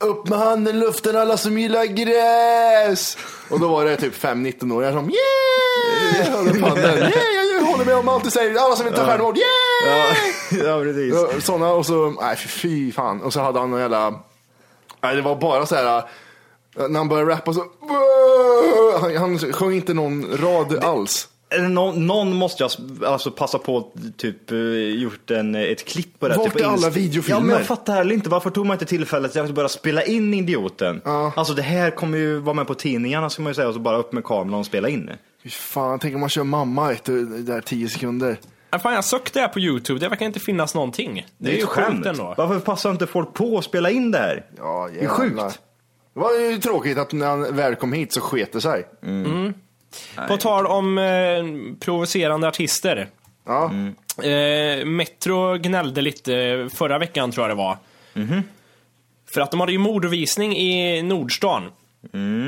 upp 0.03 0.27
med 0.29 0.39
handen 0.39 0.75
i 0.75 0.79
luften 0.79 1.15
alla 1.15 1.37
som 1.37 1.57
gillar 1.57 1.85
gräs! 1.85 3.17
Och 3.49 3.59
då 3.59 3.67
var 3.67 3.85
det 3.85 3.95
typ 3.95 4.23
5-19-åringar 4.23 4.91
som 4.91 5.09
yeah! 5.09 6.35
Höll 6.37 6.47
upp 6.49 6.61
handen, 6.61 6.97
yeah, 6.97 7.11
jag 7.55 7.61
håller 7.65 7.85
med 7.85 7.95
om 7.95 8.07
allt 8.09 8.23
du 8.23 8.31
säger, 8.31 8.55
alla 8.65 8.75
som 8.75 8.85
vill 8.85 8.93
ta 8.93 9.05
självmord, 9.05 9.37
yeah! 9.37 10.17
ja, 10.65 10.79
precis. 10.83 11.13
Ja, 11.13 11.41
Sådana 11.41 11.71
och 11.71 11.85
så, 11.85 12.13
nej 12.21 12.35
fy- 12.35 12.47
fy 12.47 12.91
fan. 12.91 13.21
Och 13.21 13.33
så 13.33 13.39
hade 13.41 13.59
han 13.59 13.71
någon 13.71 13.79
jävla, 13.79 14.13
nej 15.01 15.15
det 15.15 15.21
var 15.21 15.35
bara 15.35 15.65
så 15.65 15.75
här, 15.75 16.03
när 16.77 16.97
han 16.97 17.09
började 17.09 17.31
rappa 17.31 17.53
så, 17.53 17.65
han, 19.01 19.15
han 19.15 19.39
sjöng 19.39 19.73
inte 19.73 19.93
någon 19.93 20.37
rad 20.37 20.83
alls. 20.83 21.27
Eller 21.49 21.67
någon, 21.67 22.07
någon 22.07 22.35
måste 22.35 22.63
jag 22.63 22.71
alltså 23.05 23.31
passa 23.31 23.59
på 23.59 23.91
typ 24.17 24.51
eh, 24.51 24.57
gjort 24.77 25.31
en, 25.31 25.55
ett 25.55 25.85
klipp 25.85 26.19
på 26.19 26.27
det. 26.27 26.37
Vart 26.37 26.53
typ 26.53 26.61
är 26.61 26.65
alla 26.65 26.89
videofilmer? 26.89 27.39
Ja, 27.39 27.45
men 27.45 27.55
jag 27.55 27.65
fattar 27.65 27.93
heller 27.93 28.13
inte. 28.13 28.29
Varför 28.29 28.49
tog 28.49 28.65
man 28.65 28.75
inte 28.75 28.85
tillfället 28.85 29.35
att 29.35 29.51
börja 29.51 29.69
spela 29.69 30.03
in 30.03 30.33
idioten? 30.33 31.01
Alltså 31.35 31.53
det 31.53 31.61
här 31.61 31.91
kommer 31.91 32.17
ju 32.17 32.39
vara 32.39 32.53
med 32.53 32.67
på 32.67 32.73
tidningarna 32.73 33.29
ska 33.29 33.41
man 33.41 33.49
ju 33.49 33.53
säga 33.53 33.67
och 33.67 33.73
så 33.73 33.79
bara 33.79 33.97
upp 33.97 34.13
med 34.13 34.23
kameran 34.23 34.59
och 34.59 34.65
spela 34.65 34.89
in 34.89 35.05
det. 35.05 35.17
Fy 35.43 35.49
fan, 35.49 35.99
tänk 35.99 36.15
om 36.15 36.19
man 36.19 36.29
kör 36.29 36.43
mamma 36.43 36.91
ett, 36.91 37.05
det 37.05 37.41
där 37.41 37.61
10 37.61 37.89
sekunder. 37.89 38.37
Ja, 38.69 38.79
Fan, 38.79 38.93
jag 38.93 39.05
sökte 39.05 39.39
här 39.39 39.47
på 39.47 39.59
YouTube, 39.59 39.99
det 39.99 40.09
verkar 40.09 40.25
inte 40.25 40.39
finnas 40.39 40.75
någonting. 40.75 41.25
Det, 41.37 41.49
är 41.49 41.53
ju 41.53 41.59
ett 41.61 41.65
sjukt 41.69 42.05
ändå. 42.05 42.33
Varför 42.37 42.59
passar 42.59 42.91
inte 42.91 43.07
folk 43.07 43.33
på 43.33 43.57
att 43.57 43.63
spela 43.63 43.89
in 43.89 44.11
det 44.11 44.17
här? 44.17 44.45
Ja, 44.57 44.89
det 44.93 45.05
är 45.05 45.07
sjukt. 45.07 45.59
Det 46.17 46.21
var 46.21 46.33
ju 46.33 46.57
tråkigt 46.57 46.97
att 46.97 47.13
när 47.13 47.27
han 47.27 47.55
väl 47.55 47.75
kom 47.75 47.93
hit 47.93 48.13
så 48.13 48.21
sket 48.21 48.53
det 48.53 48.61
sig. 48.61 48.85
På 50.27 50.37
tal 50.37 50.67
om 50.67 50.97
eh, 50.97 51.43
provocerande 51.79 52.47
artister. 52.47 53.07
Ja. 53.45 53.71
Eh, 54.23 54.85
Metro 54.85 55.57
gnällde 55.57 56.01
lite 56.01 56.67
förra 56.73 56.97
veckan 56.99 57.31
tror 57.31 57.47
jag 57.47 57.57
det 57.57 57.63
var. 57.63 57.77
För 59.29 59.41
att 59.41 59.51
de 59.51 59.59
hade 59.59 59.71
ju 59.71 59.77
mordvisning 59.77 60.57
i 60.57 61.01
Nordstan. 61.01 61.63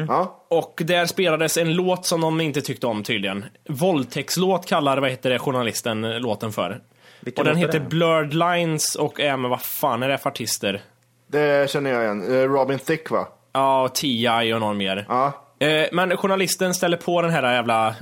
Ja. 0.07 0.45
Och 0.47 0.81
där 0.85 1.05
spelades 1.05 1.57
en 1.57 1.73
låt 1.73 2.05
som 2.05 2.21
de 2.21 2.41
inte 2.41 2.61
tyckte 2.61 2.87
om 2.87 3.03
tydligen. 3.03 3.45
Våldtäktslåt 3.69 4.65
kallar 4.65 4.97
vad 4.97 5.09
heter 5.09 5.29
det, 5.29 5.39
journalisten 5.39 6.03
eh, 6.03 6.19
låten 6.19 6.51
för. 6.51 6.81
Vilken 7.19 7.41
och 7.41 7.45
den 7.45 7.53
låt 7.53 7.63
är 7.63 7.67
heter 7.67 7.79
det? 7.79 7.89
Blurred 7.89 8.33
Lines 8.33 8.95
och 8.95 9.19
är 9.19 9.37
med 9.37 9.49
vad 9.49 9.61
fan 9.61 10.03
är 10.03 10.09
det 10.09 10.17
för 10.17 10.29
artister? 10.29 10.81
Det 11.27 11.71
känner 11.71 11.91
jag 11.91 12.03
igen. 12.03 12.35
Eh, 12.35 12.49
Robin 12.49 12.79
Thicke 12.79 13.13
va? 13.13 13.27
Ja, 13.53 13.87
T.I. 13.87 14.53
och 14.53 14.59
någon 14.59 14.77
mer. 14.77 15.05
Ja. 15.09 15.33
Eh, 15.59 15.85
men 15.91 16.17
journalisten 16.17 16.73
ställer 16.73 16.97
på 16.97 17.21
den 17.21 17.31
här 17.31 17.53
jävla 17.53 17.95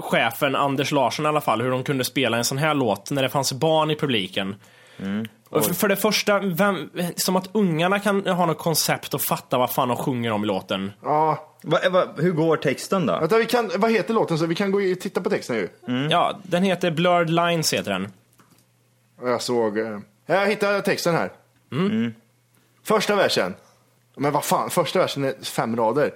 chefen 0.00 0.56
Anders 0.56 0.92
Larsson 0.92 1.24
i 1.24 1.28
alla 1.28 1.40
fall, 1.40 1.62
hur 1.62 1.70
de 1.70 1.84
kunde 1.84 2.04
spela 2.04 2.36
en 2.36 2.44
sån 2.44 2.58
här 2.58 2.74
låt 2.74 3.10
när 3.10 3.22
det 3.22 3.28
fanns 3.28 3.52
barn 3.52 3.90
i 3.90 3.96
publiken. 3.96 4.54
Och 5.48 5.64
för, 5.64 5.74
för 5.74 5.88
det 5.88 5.96
första, 5.96 6.38
vem, 6.38 6.90
som 7.16 7.36
att 7.36 7.48
ungarna 7.52 7.98
kan 7.98 8.26
ha 8.26 8.46
något 8.46 8.58
koncept 8.58 9.14
och 9.14 9.20
fatta 9.20 9.58
vad 9.58 9.70
fan 9.72 9.88
de 9.88 9.96
sjunger 9.96 10.32
om 10.32 10.44
i 10.44 10.46
låten. 10.46 10.92
Ja. 11.02 11.52
Va, 11.62 11.78
va, 11.90 12.04
hur 12.18 12.32
går 12.32 12.56
texten 12.56 13.06
då? 13.06 13.18
Vänta, 13.20 13.38
vi 13.38 13.46
kan, 13.46 13.70
vad 13.76 13.90
heter 13.92 14.14
låten? 14.14 14.38
Så 14.38 14.46
vi 14.46 14.54
kan 14.54 14.70
gå 14.70 14.78
och 14.78 15.00
titta 15.00 15.20
på 15.20 15.30
texten 15.30 15.56
ju. 15.56 15.68
Ja, 16.10 16.38
den 16.42 16.62
heter 16.62 16.90
Blurred 16.90 17.30
Lines 17.30 17.74
heter 17.74 17.90
den. 17.92 18.12
Jag 19.22 19.42
såg... 19.42 19.78
eh, 19.78 19.98
Jag 20.26 20.46
hittade 20.46 20.82
texten 20.82 21.14
här. 21.14 21.30
Första 22.84 23.16
versen. 23.16 23.54
Men 24.16 24.32
vad 24.32 24.44
fan, 24.44 24.70
första 24.70 24.98
versen 24.98 25.24
är 25.24 25.34
fem 25.44 25.76
rader. 25.76 26.14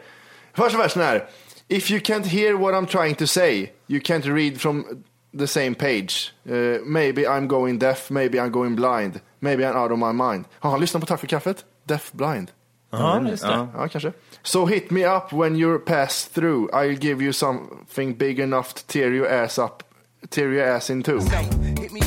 Första 0.54 0.78
versen 0.78 1.02
är 1.02 1.28
If 1.68 1.90
you 1.90 2.00
can't 2.00 2.26
hear 2.26 2.54
what 2.54 2.74
I'm 2.74 2.86
trying 2.86 3.14
to 3.14 3.26
say, 3.26 3.70
you 3.86 4.00
can't 4.00 4.34
read 4.34 4.60
from 4.60 5.04
the 5.38 5.46
same 5.46 5.74
page. 5.74 6.32
Eh, 6.44 6.80
maybe 6.84 7.22
I'm 7.22 7.46
going 7.46 7.78
deaf, 7.78 8.10
maybe 8.10 8.38
I'm 8.38 8.50
going 8.50 8.74
blind, 8.76 9.20
maybe 9.38 9.62
I'm 9.64 9.76
out 9.76 9.92
of 9.92 9.98
my 9.98 10.12
mind. 10.12 10.44
Har 10.58 10.70
han 10.70 10.80
lyssnat 10.80 11.00
på 11.00 11.06
Tack 11.06 11.20
för 11.20 11.26
kaffet? 11.26 11.64
Deaf 11.84 12.12
blind. 12.12 12.50
Ja, 12.90 13.28
just 13.28 13.42
det. 13.42 13.68
Ja, 13.74 13.88
kanske. 13.88 14.12
So 14.42 14.66
hit 14.66 14.90
me 14.90 15.16
up 15.16 15.32
when 15.32 15.56
you're 15.56 15.78
passed 15.78 16.34
through. 16.34 16.68
I'll 16.72 16.98
give 16.98 17.24
you 17.24 17.32
something 17.32 18.14
big 18.14 18.40
enough 18.40 18.74
to 18.74 18.86
tear 18.86 19.12
your 19.12 19.28
ass 19.28 19.58
up, 19.58 19.82
tear 20.30 20.52
your 20.52 20.66
ass 20.66 20.90
in 20.90 21.02
two. 21.02 21.20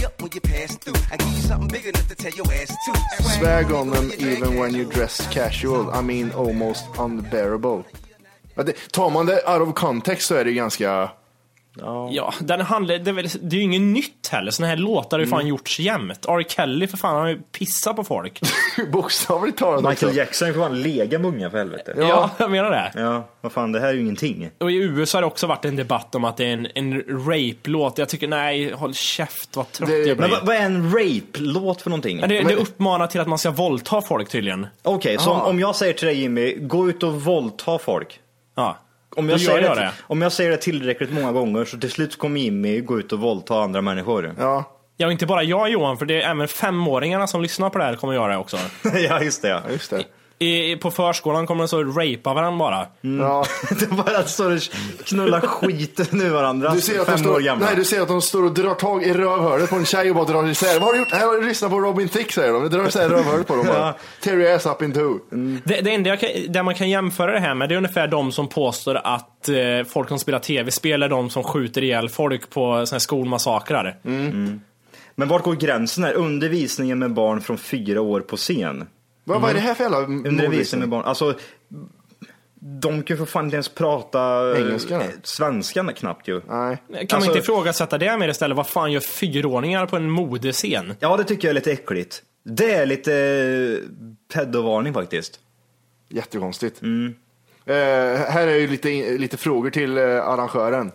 Up 0.06 0.22
when 0.22 0.32
you 0.34 0.42
pass 0.42 0.78
through. 0.78 0.96
I 1.12 1.18
give 1.18 1.28
you 1.28 1.42
something 1.42 1.68
big 1.68 1.86
enough 1.86 2.08
to 2.10 2.16
tell 2.16 2.32
your 2.32 2.46
ass 2.54 2.76
to. 2.86 2.94
Swag 3.38 3.72
on 3.72 3.90
them 3.92 4.12
even 4.20 4.60
when 4.60 4.74
you 4.74 4.86
dress 4.86 5.28
casual. 5.34 5.90
I 5.92 6.02
mean 6.02 6.32
almost 6.32 6.86
unbearable. 7.00 7.84
Det, 8.56 8.92
tar 8.92 9.10
man 9.10 9.26
det 9.26 9.42
out 9.48 9.62
of 9.62 9.76
context 9.76 10.28
så 10.28 10.36
är 10.36 10.46
det 10.46 10.54
ganska... 10.54 11.12
Ja, 12.12 12.34
den 12.40 12.62
handlar, 12.62 12.98
det, 12.98 13.12
är 13.12 13.14
väl, 13.14 13.28
det 13.42 13.56
är 13.56 13.58
ju 13.58 13.64
inget 13.64 13.82
nytt 13.82 14.28
heller. 14.32 14.52
Såna 14.52 14.68
här 14.68 14.76
låtar 14.78 15.18
har 15.18 15.26
ju 15.26 15.30
fan 15.30 15.48
gjorts 15.48 15.80
jämt. 15.80 16.26
R. 16.28 16.44
Kelly 16.48 16.88
för 16.88 16.98
fan, 16.98 17.12
han 17.14 17.22
har 17.22 17.30
ju 17.30 17.40
pissat 17.52 17.96
på 17.96 18.04
folk. 18.04 18.42
Bokstavligt 18.92 19.58
talat 19.58 19.76
Michael 19.84 19.94
också. 20.10 20.18
Jackson 20.18 20.54
får 20.54 20.62
fan 20.62 20.82
lega 20.82 21.20
med 21.20 21.28
unga 21.34 21.50
för 21.50 21.58
helvete. 21.58 21.94
Ja, 21.98 22.30
jag 22.38 22.52
menar 22.52 22.72
det. 22.72 22.92
Ja, 22.96 23.28
vad 23.42 23.52
fan, 23.52 23.72
det 23.72 23.80
här 23.80 23.88
är 23.88 23.94
ju 23.94 24.00
ingenting. 24.02 24.50
Och 24.58 24.72
i 24.72 24.76
USA 24.76 25.18
har 25.18 25.22
det 25.22 25.28
också 25.28 25.48
varit 25.48 25.66
en 25.66 25.76
debatt 25.76 26.16
om 26.16 26.24
att 26.24 26.38
det 26.38 26.46
är 26.46 26.54
en, 26.54 26.68
en 26.76 26.94
rape-låt. 27.28 27.98
Jag 27.98 28.10
tycker, 28.10 28.28
nej, 28.28 28.72
håll 28.74 28.94
käft, 28.94 29.56
vad 29.56 29.72
trött 29.72 29.90
Det- 29.90 29.98
jag 29.98 30.18
blir. 30.18 30.28
Men 30.28 30.30
vad, 30.30 30.46
vad 30.46 30.56
är 30.56 30.62
en 30.62 30.92
rape-låt 30.92 31.82
för 31.82 31.90
någonting? 31.90 32.20
Ja, 32.20 32.28
det, 32.28 32.42
det 32.42 32.56
uppmanar 32.56 33.08
till 33.08 33.22
att 33.22 33.28
man 33.28 33.38
ska 33.38 33.52
våldta 33.52 34.02
folk 34.02 34.30
tydligen. 34.30 34.68
Okej, 34.84 35.18
så 35.20 35.32
om, 35.32 35.42
om 35.42 35.60
jag 35.60 35.76
säger 35.76 35.94
till 35.94 36.08
dig 36.08 36.20
Jimmy, 36.22 36.56
gå 36.60 36.90
ut 36.90 37.04
och 37.04 37.22
våldta 37.22 37.78
folk. 37.80 38.20
Ja. 38.56 38.78
Om 39.16 39.30
jag, 39.30 39.42
säger 39.42 39.62
jag 39.62 39.78
det, 39.78 39.82
det. 39.82 39.92
om 40.02 40.22
jag 40.22 40.32
säger 40.32 40.52
det 40.52 40.58
tillräckligt 40.58 41.14
många 41.14 41.32
gånger 41.32 41.66
så 41.66 41.78
till 41.78 41.92
slut 41.92 42.18
kommer 42.18 42.40
Jimmy 42.40 42.82
gå 42.82 43.00
ut 43.00 43.14
och 43.14 43.20
våldta 43.20 43.56
andra 43.56 43.82
människor. 43.82 44.36
Ja, 44.38 44.70
Ja, 44.98 45.12
inte 45.12 45.26
bara 45.26 45.44
jag 45.44 45.70
Johan, 45.70 45.98
för 45.98 46.06
det 46.06 46.22
är 46.22 46.32
även 46.32 46.48
femåringarna 46.48 47.28
som 47.28 47.42
lyssnar 47.42 47.70
på 47.70 47.78
det 47.78 47.84
här 47.84 47.96
kommer 47.96 48.14
göra 48.14 48.32
det 48.32 48.38
också. 48.38 48.58
ja, 48.84 49.22
just 49.22 49.42
det. 49.42 49.48
Ja. 49.48 49.62
just 49.72 49.90
det. 49.90 50.04
I, 50.44 50.78
på 50.78 50.92
förskolan 50.92 51.48
kommer 51.48 51.64
de 51.64 51.68
så 51.68 51.84
rapa 51.84 52.34
varandra 52.34 52.60
bara. 52.60 52.88
Ja. 53.02 53.46
Det 53.80 53.88
bara 53.88 54.24
står 54.24 54.52
och 54.52 54.60
knullar 55.06 55.42
skiten 55.42 56.22
ur 56.22 56.30
varandra. 56.30 56.70
Du 56.74 56.82
ser, 56.82 57.00
att 57.00 57.08
de 57.08 57.18
fem 57.18 57.26
år 57.26 57.34
står, 57.34 57.40
gamla. 57.40 57.66
nej, 57.66 57.76
du 57.76 57.84
ser 57.84 58.02
att 58.02 58.08
de 58.08 58.22
står 58.22 58.44
och 58.44 58.54
drar 58.54 58.76
tag 58.76 59.04
i 59.04 59.14
rövhålet 59.14 59.70
på 59.70 59.76
en 59.76 59.86
tjej 59.86 60.10
och 60.10 60.16
bara 60.16 60.26
drar 60.26 60.50
isär. 60.50 60.74
Vad 60.74 60.84
har 60.84 60.94
du 60.94 61.00
gjort? 61.00 61.12
Här 61.12 61.26
har 61.26 61.34
du 61.34 61.48
lyssnat 61.48 61.72
på 61.72 61.80
Robin 61.80 62.10
Thicke 62.10 62.34
säger 62.34 62.54
de. 62.54 62.64
De 62.64 62.70
drar 62.70 62.88
isär 62.88 63.10
rövhålet 63.10 63.48
på 63.48 63.56
dem 63.56 63.66
bara. 63.68 63.78
Ja. 63.78 63.94
Tear 64.22 64.36
your 64.38 64.56
ass 64.56 64.66
up 64.66 64.82
in 64.82 64.94
two. 64.94 65.20
Det, 65.66 65.82
det 65.82 65.94
enda 65.94 66.10
jag 66.10 66.20
kan, 66.20 66.30
där 66.50 66.64
man 66.64 66.76
kan 66.76 66.90
jämföra 66.90 67.32
det 67.32 67.40
här 67.40 67.56
med, 67.56 67.70
det 67.70 67.76
är 67.76 67.78
ungefär 67.78 68.08
de 68.08 68.32
som 68.32 68.48
påstår 68.50 68.96
att 69.04 69.50
eh, 69.50 69.56
folk 69.88 70.10
som 70.10 70.20
spelar 70.20 70.40
tv-spel 70.40 71.04
är 71.04 71.10
de 71.10 71.30
som 71.30 71.44
skjuter 71.44 71.84
ihjäl 71.84 72.10
folk 72.10 72.50
på 72.50 72.86
såna 72.86 72.96
här 72.96 73.00
skolmassakrar. 73.00 73.98
Men 75.16 75.28
vart 75.28 75.44
går 75.44 75.56
gränsen 75.56 76.04
här? 76.04 76.14
Undervisningen 76.14 77.00
med 77.00 77.14
barn 77.14 77.42
från 77.42 77.58
fyra 77.58 78.02
år 78.02 78.20
på 78.22 78.38
scen. 78.38 78.88
Vad, 79.24 79.42
vad 79.42 79.50
är 79.50 79.54
det 79.54 79.60
här 79.60 79.74
för 79.74 79.84
jävla 79.84 79.98
Undervisning 79.98 80.80
med 80.80 80.90
barn. 80.90 81.06
Alltså, 81.06 81.36
de 82.66 83.04
kan 83.04 83.16
ju 83.16 83.18
för 83.18 83.26
fan 83.26 83.46
inte 83.46 83.56
ens 83.56 83.70
prata 83.70 84.54
Engelska, 84.58 84.96
eh, 84.96 85.10
svenska 85.24 85.84
knappt 85.96 86.28
ju. 86.28 86.42
Nej. 86.48 86.78
Kan 86.88 86.98
Alltså- 87.00 87.18
man 87.18 87.24
inte 87.24 87.40
ifrågasätta 87.40 87.98
det 87.98 88.18
mer 88.18 88.30
istället? 88.30 88.58
Vad 88.58 88.68
fan 88.68 88.92
gör 88.92 89.00
fyraåringar 89.00 89.86
på 89.86 89.96
en 89.96 90.10
modescen? 90.10 90.94
Ja, 91.00 91.18
det 91.18 91.24
tycker 91.24 91.48
jag 91.48 91.50
är 91.50 91.56
lite 91.56 91.72
äckligt. 91.72 92.22
Det 92.44 92.74
är 92.74 92.86
lite 92.86 93.14
eh, 93.14 93.90
pedovarning 94.34 94.94
faktiskt. 94.94 95.40
Jättekonstigt. 96.10 96.82
Eh, 97.66 97.76
här 98.30 98.48
är 98.48 98.56
ju 98.56 98.68
lite, 98.68 98.90
lite 99.18 99.38
frågor 99.38 99.70
till 99.70 99.98
eh, 99.98 100.04
arrangören. 100.04 100.92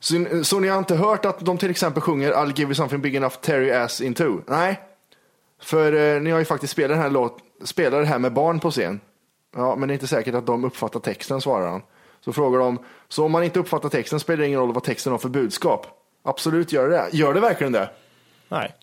Så, 0.00 0.14
så 0.44 0.60
ni 0.60 0.68
har 0.68 0.78
inte 0.78 0.94
hört 0.94 1.24
att 1.24 1.40
de 1.40 1.58
till 1.58 1.70
exempel 1.70 2.02
sjunger 2.02 2.32
I'll 2.32 2.52
give 2.58 2.62
you 2.62 2.74
something 2.74 3.00
big 3.00 3.14
enough 3.14 3.34
to 3.34 3.40
tear 3.42 3.60
your 3.60 3.76
ass 3.76 4.00
in 4.00 4.14
two? 4.14 4.40
Nej. 4.46 4.80
För 5.62 5.92
eh, 5.92 6.20
ni 6.20 6.30
har 6.30 6.38
ju 6.38 6.44
faktiskt 6.44 6.72
spelat, 6.72 6.90
den 6.90 6.98
här 6.98 7.10
låt, 7.10 7.38
spelat 7.64 8.00
det 8.00 8.06
här 8.06 8.18
med 8.18 8.32
barn 8.32 8.60
på 8.60 8.70
scen. 8.70 9.00
Ja, 9.56 9.76
men 9.76 9.88
det 9.88 9.92
är 9.92 9.94
inte 9.94 10.06
säkert 10.06 10.34
att 10.34 10.46
de 10.46 10.64
uppfattar 10.64 11.00
texten, 11.00 11.40
svarar 11.40 11.70
han. 11.70 11.82
Så 12.24 12.32
frågar 12.32 12.58
de, 12.58 12.78
så 13.08 13.24
om 13.24 13.32
man 13.32 13.44
inte 13.44 13.60
uppfattar 13.60 13.88
texten 13.88 14.20
spelar 14.20 14.38
det 14.38 14.46
ingen 14.46 14.60
roll 14.60 14.72
vad 14.72 14.84
texten 14.84 15.12
har 15.12 15.18
för 15.18 15.28
budskap? 15.28 15.86
Absolut 16.24 16.72
gör 16.72 16.88
det 16.88 17.08
Gör 17.12 17.34
det 17.34 17.40
verkligen 17.40 17.72
det? 17.72 17.90
Nej. 18.48 18.74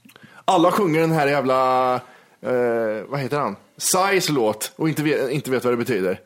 Alla 0.45 0.71
sjunger 0.71 1.01
den 1.01 1.11
här 1.11 1.27
jävla, 1.27 1.93
eh, 2.41 3.03
vad 3.07 3.19
heter 3.19 3.39
han? 3.39 3.55
Sais 3.77 4.29
låt 4.29 4.73
och 4.75 4.89
inte 4.89 5.03
vet, 5.03 5.31
inte 5.31 5.51
vet 5.51 5.63
vad 5.63 5.73
det 5.73 5.77
betyder. 5.77 6.19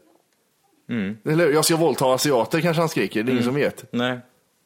Eller 1.25 1.45
hur? 1.45 1.53
Jag 1.53 1.65
ska 1.65 1.75
våldta 1.75 2.13
asiater 2.13 2.62
kanske 2.62 2.81
han 2.81 2.89
skriker, 2.89 3.23
det 3.23 3.29
är 3.29 3.33
ingen 3.33 3.45
som 3.45 3.55
vet. 3.55 3.86
Nej. 3.91 4.19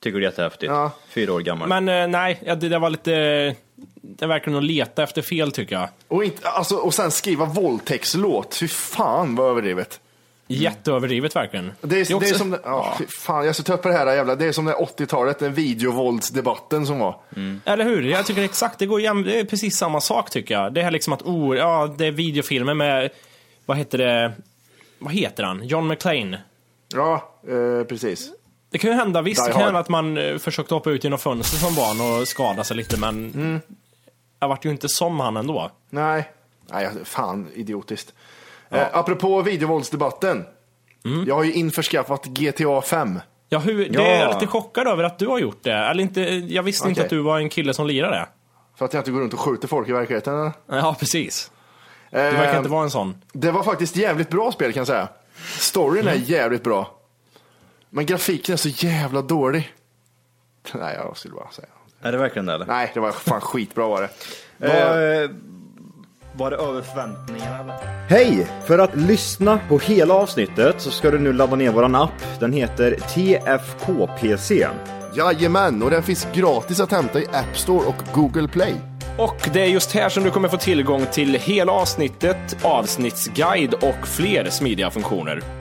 Tycker 0.04 0.20
det 0.20 0.26
är 0.26 0.30
jättehäftigt. 0.30 0.72
Ja. 0.72 0.92
Fyra 1.10 1.34
år 1.34 1.40
gammal. 1.40 1.70
Men 1.70 1.90
eh, 1.90 2.08
nej, 2.08 2.42
det 2.46 2.70
där 2.70 2.80
var 2.80 2.90
lite... 2.90 3.56
Det 4.02 4.26
är 4.26 4.28
verkligen 4.30 4.58
att 4.58 4.64
leta 4.64 5.04
efter 5.04 5.22
fel 5.22 5.52
tycker 5.52 5.76
jag. 5.76 5.90
Och, 6.08 6.24
inte, 6.24 6.48
alltså, 6.50 6.76
och 6.76 6.94
sen 6.94 7.12
skriva 7.12 7.46
våldtäktslåt, 7.46 8.56
fy 8.56 8.68
fan 8.68 9.36
vad 9.36 9.50
överdrivet. 9.50 10.00
Jätteöverdrivet 10.48 11.36
verkligen. 11.36 11.72
Det 11.82 11.96
är, 12.00 12.06
det 12.06 12.12
är, 12.12 12.16
också- 12.16 12.36
som, 12.36 12.50
det- 12.52 12.60
ja, 12.64 12.98
fan, 13.20 13.46
jag 13.46 13.56
ska 13.56 13.64
ta 13.64 13.74
upp 13.74 13.84
det 13.84 13.94
här 13.94 14.16
jävla, 14.16 14.36
det 14.36 14.46
är 14.46 14.52
som 14.52 14.66
det 14.66 14.74
80-talet, 14.74 15.40
den 15.40 15.54
videovåldsdebatten 15.54 16.86
som 16.88 17.00
var. 17.00 17.20
Eller 17.66 17.86
hur? 17.86 18.02
Jag 18.04 18.26
tycker 18.26 18.44
exakt, 18.44 18.80
det, 18.80 18.86
går 18.86 19.02
jäm, 19.02 19.24
det 19.24 19.40
är 19.40 19.44
precis 19.46 19.78
samma 19.78 20.02
sak 20.02 20.30
tycker 20.30 20.54
jag. 20.54 20.74
Det 20.74 20.84
här 20.84 20.92
liksom 20.92 21.14
att, 21.14 21.22
oh, 21.22 21.58
ja, 21.58 21.96
det 21.98 22.06
är 22.06 22.12
videofilmer 22.12 22.74
med, 22.74 23.10
vad 23.66 23.78
heter 23.78 23.98
det, 23.98 24.34
vad 25.00 25.14
heter 25.14 25.44
han? 25.44 25.68
John 25.68 25.88
McClane. 25.88 26.42
Ja, 26.94 27.34
eh, 27.48 27.84
precis. 27.88 28.32
Det 28.72 28.78
kan 28.78 28.90
ju 28.92 28.96
hända, 28.96 29.22
visst, 29.22 29.46
det 29.46 29.52
kan 29.52 29.62
hända 29.62 29.80
att 29.80 29.90
man 29.90 30.18
eh, 30.18 30.38
försökte 30.38 30.74
hoppa 30.74 30.90
ut 30.92 31.04
genom 31.04 31.20
fönster 31.20 31.58
som 31.58 31.76
barn 31.76 32.22
och 32.22 32.28
skada 32.28 32.64
sig 32.64 32.78
lite, 32.78 33.00
men 33.00 33.32
Mm. 33.34 33.62
jag 34.40 34.48
vart 34.48 34.66
ju 34.66 34.70
inte 34.70 34.90
som 34.90 35.20
han 35.20 35.38
ändå. 35.38 35.72
Nej, 35.90 36.32
nej 36.72 36.90
fan 37.04 37.48
idiotiskt. 37.54 38.14
Eh, 38.70 38.88
apropå 38.92 39.42
videovåldsdebatten. 39.42 40.46
Jag 41.28 41.36
har 41.36 41.44
ju 41.44 41.54
införskaffat 41.54 42.26
GTA 42.26 42.82
5. 42.82 43.20
Ja, 43.50 43.60
hur, 43.60 43.90
det 43.90 43.94
Ja. 43.94 44.02
är 44.02 44.20
jag 44.20 44.34
lite 44.34 44.48
chockad 44.48 44.88
över 44.88 45.04
att 45.04 45.20
du 45.20 45.28
har 45.28 45.40
gjort 45.40 45.64
det. 45.64 45.74
Eller 45.74 46.04
inte, 46.04 46.22
jag 46.22 46.64
visste 46.64 46.88
inte 46.88 47.00
Okej. 47.00 47.04
att 47.06 47.10
du 47.10 47.20
var 47.22 47.40
en 47.40 47.50
kille 47.50 47.74
som 47.74 47.88
lirar 47.88 48.12
det. 48.12 48.28
För 48.78 48.86
att 48.86 48.94
jag 48.94 49.02
inte 49.02 49.12
går 49.12 49.20
runt 49.22 49.34
och 49.34 49.40
skjuter 49.40 49.68
folk 49.68 49.90
i 49.90 49.92
verkligheten. 49.92 50.40
eller? 50.40 50.52
Ja, 50.68 50.96
precis. 51.00 51.52
Du 52.12 52.18
verkar 52.18 52.52
Eh, 52.52 52.58
inte 52.58 52.70
vara 52.70 52.84
en 52.84 52.90
sån. 52.92 53.22
Det 53.34 53.52
var 53.52 53.64
faktiskt 53.64 53.96
jävligt 53.96 54.30
bra 54.30 54.52
spel 54.52 54.74
kan 54.74 54.80
jag 54.80 54.88
säga. 54.88 55.08
Storyn 55.58 56.02
Mm. 56.08 56.14
är 56.14 56.26
jävligt 56.26 56.64
bra. 56.64 56.92
Men 57.94 58.06
grafiken 58.06 58.54
är 58.54 58.58
så 58.58 58.70
jävla 58.70 59.22
dålig. 59.22 59.74
Nej, 60.74 60.96
jag 60.96 61.18
skulle 61.18 61.34
bara 61.34 61.52
säga. 61.52 61.68
Är 62.02 62.12
det 62.12 62.18
verkligen 62.18 62.46
det 62.46 62.54
eller? 62.54 62.66
Nej, 62.66 62.92
det 62.94 63.00
var 63.00 63.12
fan 63.12 63.42
skitbra 63.42 63.88
var 63.88 64.02
det. 64.02 64.10
Var, 64.58 65.24
eh, 65.24 65.30
var 66.34 66.52
det 66.52 66.58
över 66.58 66.82
förväntningarna 66.82 67.60
eller? 67.60 68.08
Hej! 68.10 68.48
För 68.66 68.80
att 68.80 68.96
lyssna 68.96 69.60
på 69.70 69.80
hela 69.80 70.14
avsnittet 70.14 70.82
så 70.82 70.92
ska 70.92 71.12
du 71.12 71.20
nu 71.20 71.34
ladda 71.34 71.56
ner 71.56 71.72
våran 71.72 71.96
app. 71.96 72.40
Den 72.40 72.54
heter 72.54 72.96
TFKPC. 72.96 74.68
Jajamän, 75.16 75.84
och 75.84 75.92
den 75.92 76.04
finns 76.04 76.28
gratis 76.34 76.80
att 76.80 76.92
hämta 76.92 77.20
i 77.20 77.28
App 77.28 77.58
Store 77.58 77.86
och 77.86 78.04
Google 78.14 78.48
Play. 78.48 78.76
Och 79.18 79.50
det 79.54 79.62
är 79.62 79.68
just 79.68 79.92
här 79.92 80.10
som 80.10 80.24
du 80.24 80.32
kommer 80.32 80.48
få 80.48 80.58
tillgång 80.58 81.06
till 81.12 81.36
hela 81.36 81.72
avsnittet, 81.72 82.58
avsnittsguide 82.62 83.74
och 83.74 84.08
fler 84.08 84.50
smidiga 84.50 84.92
funktioner. 84.92 85.61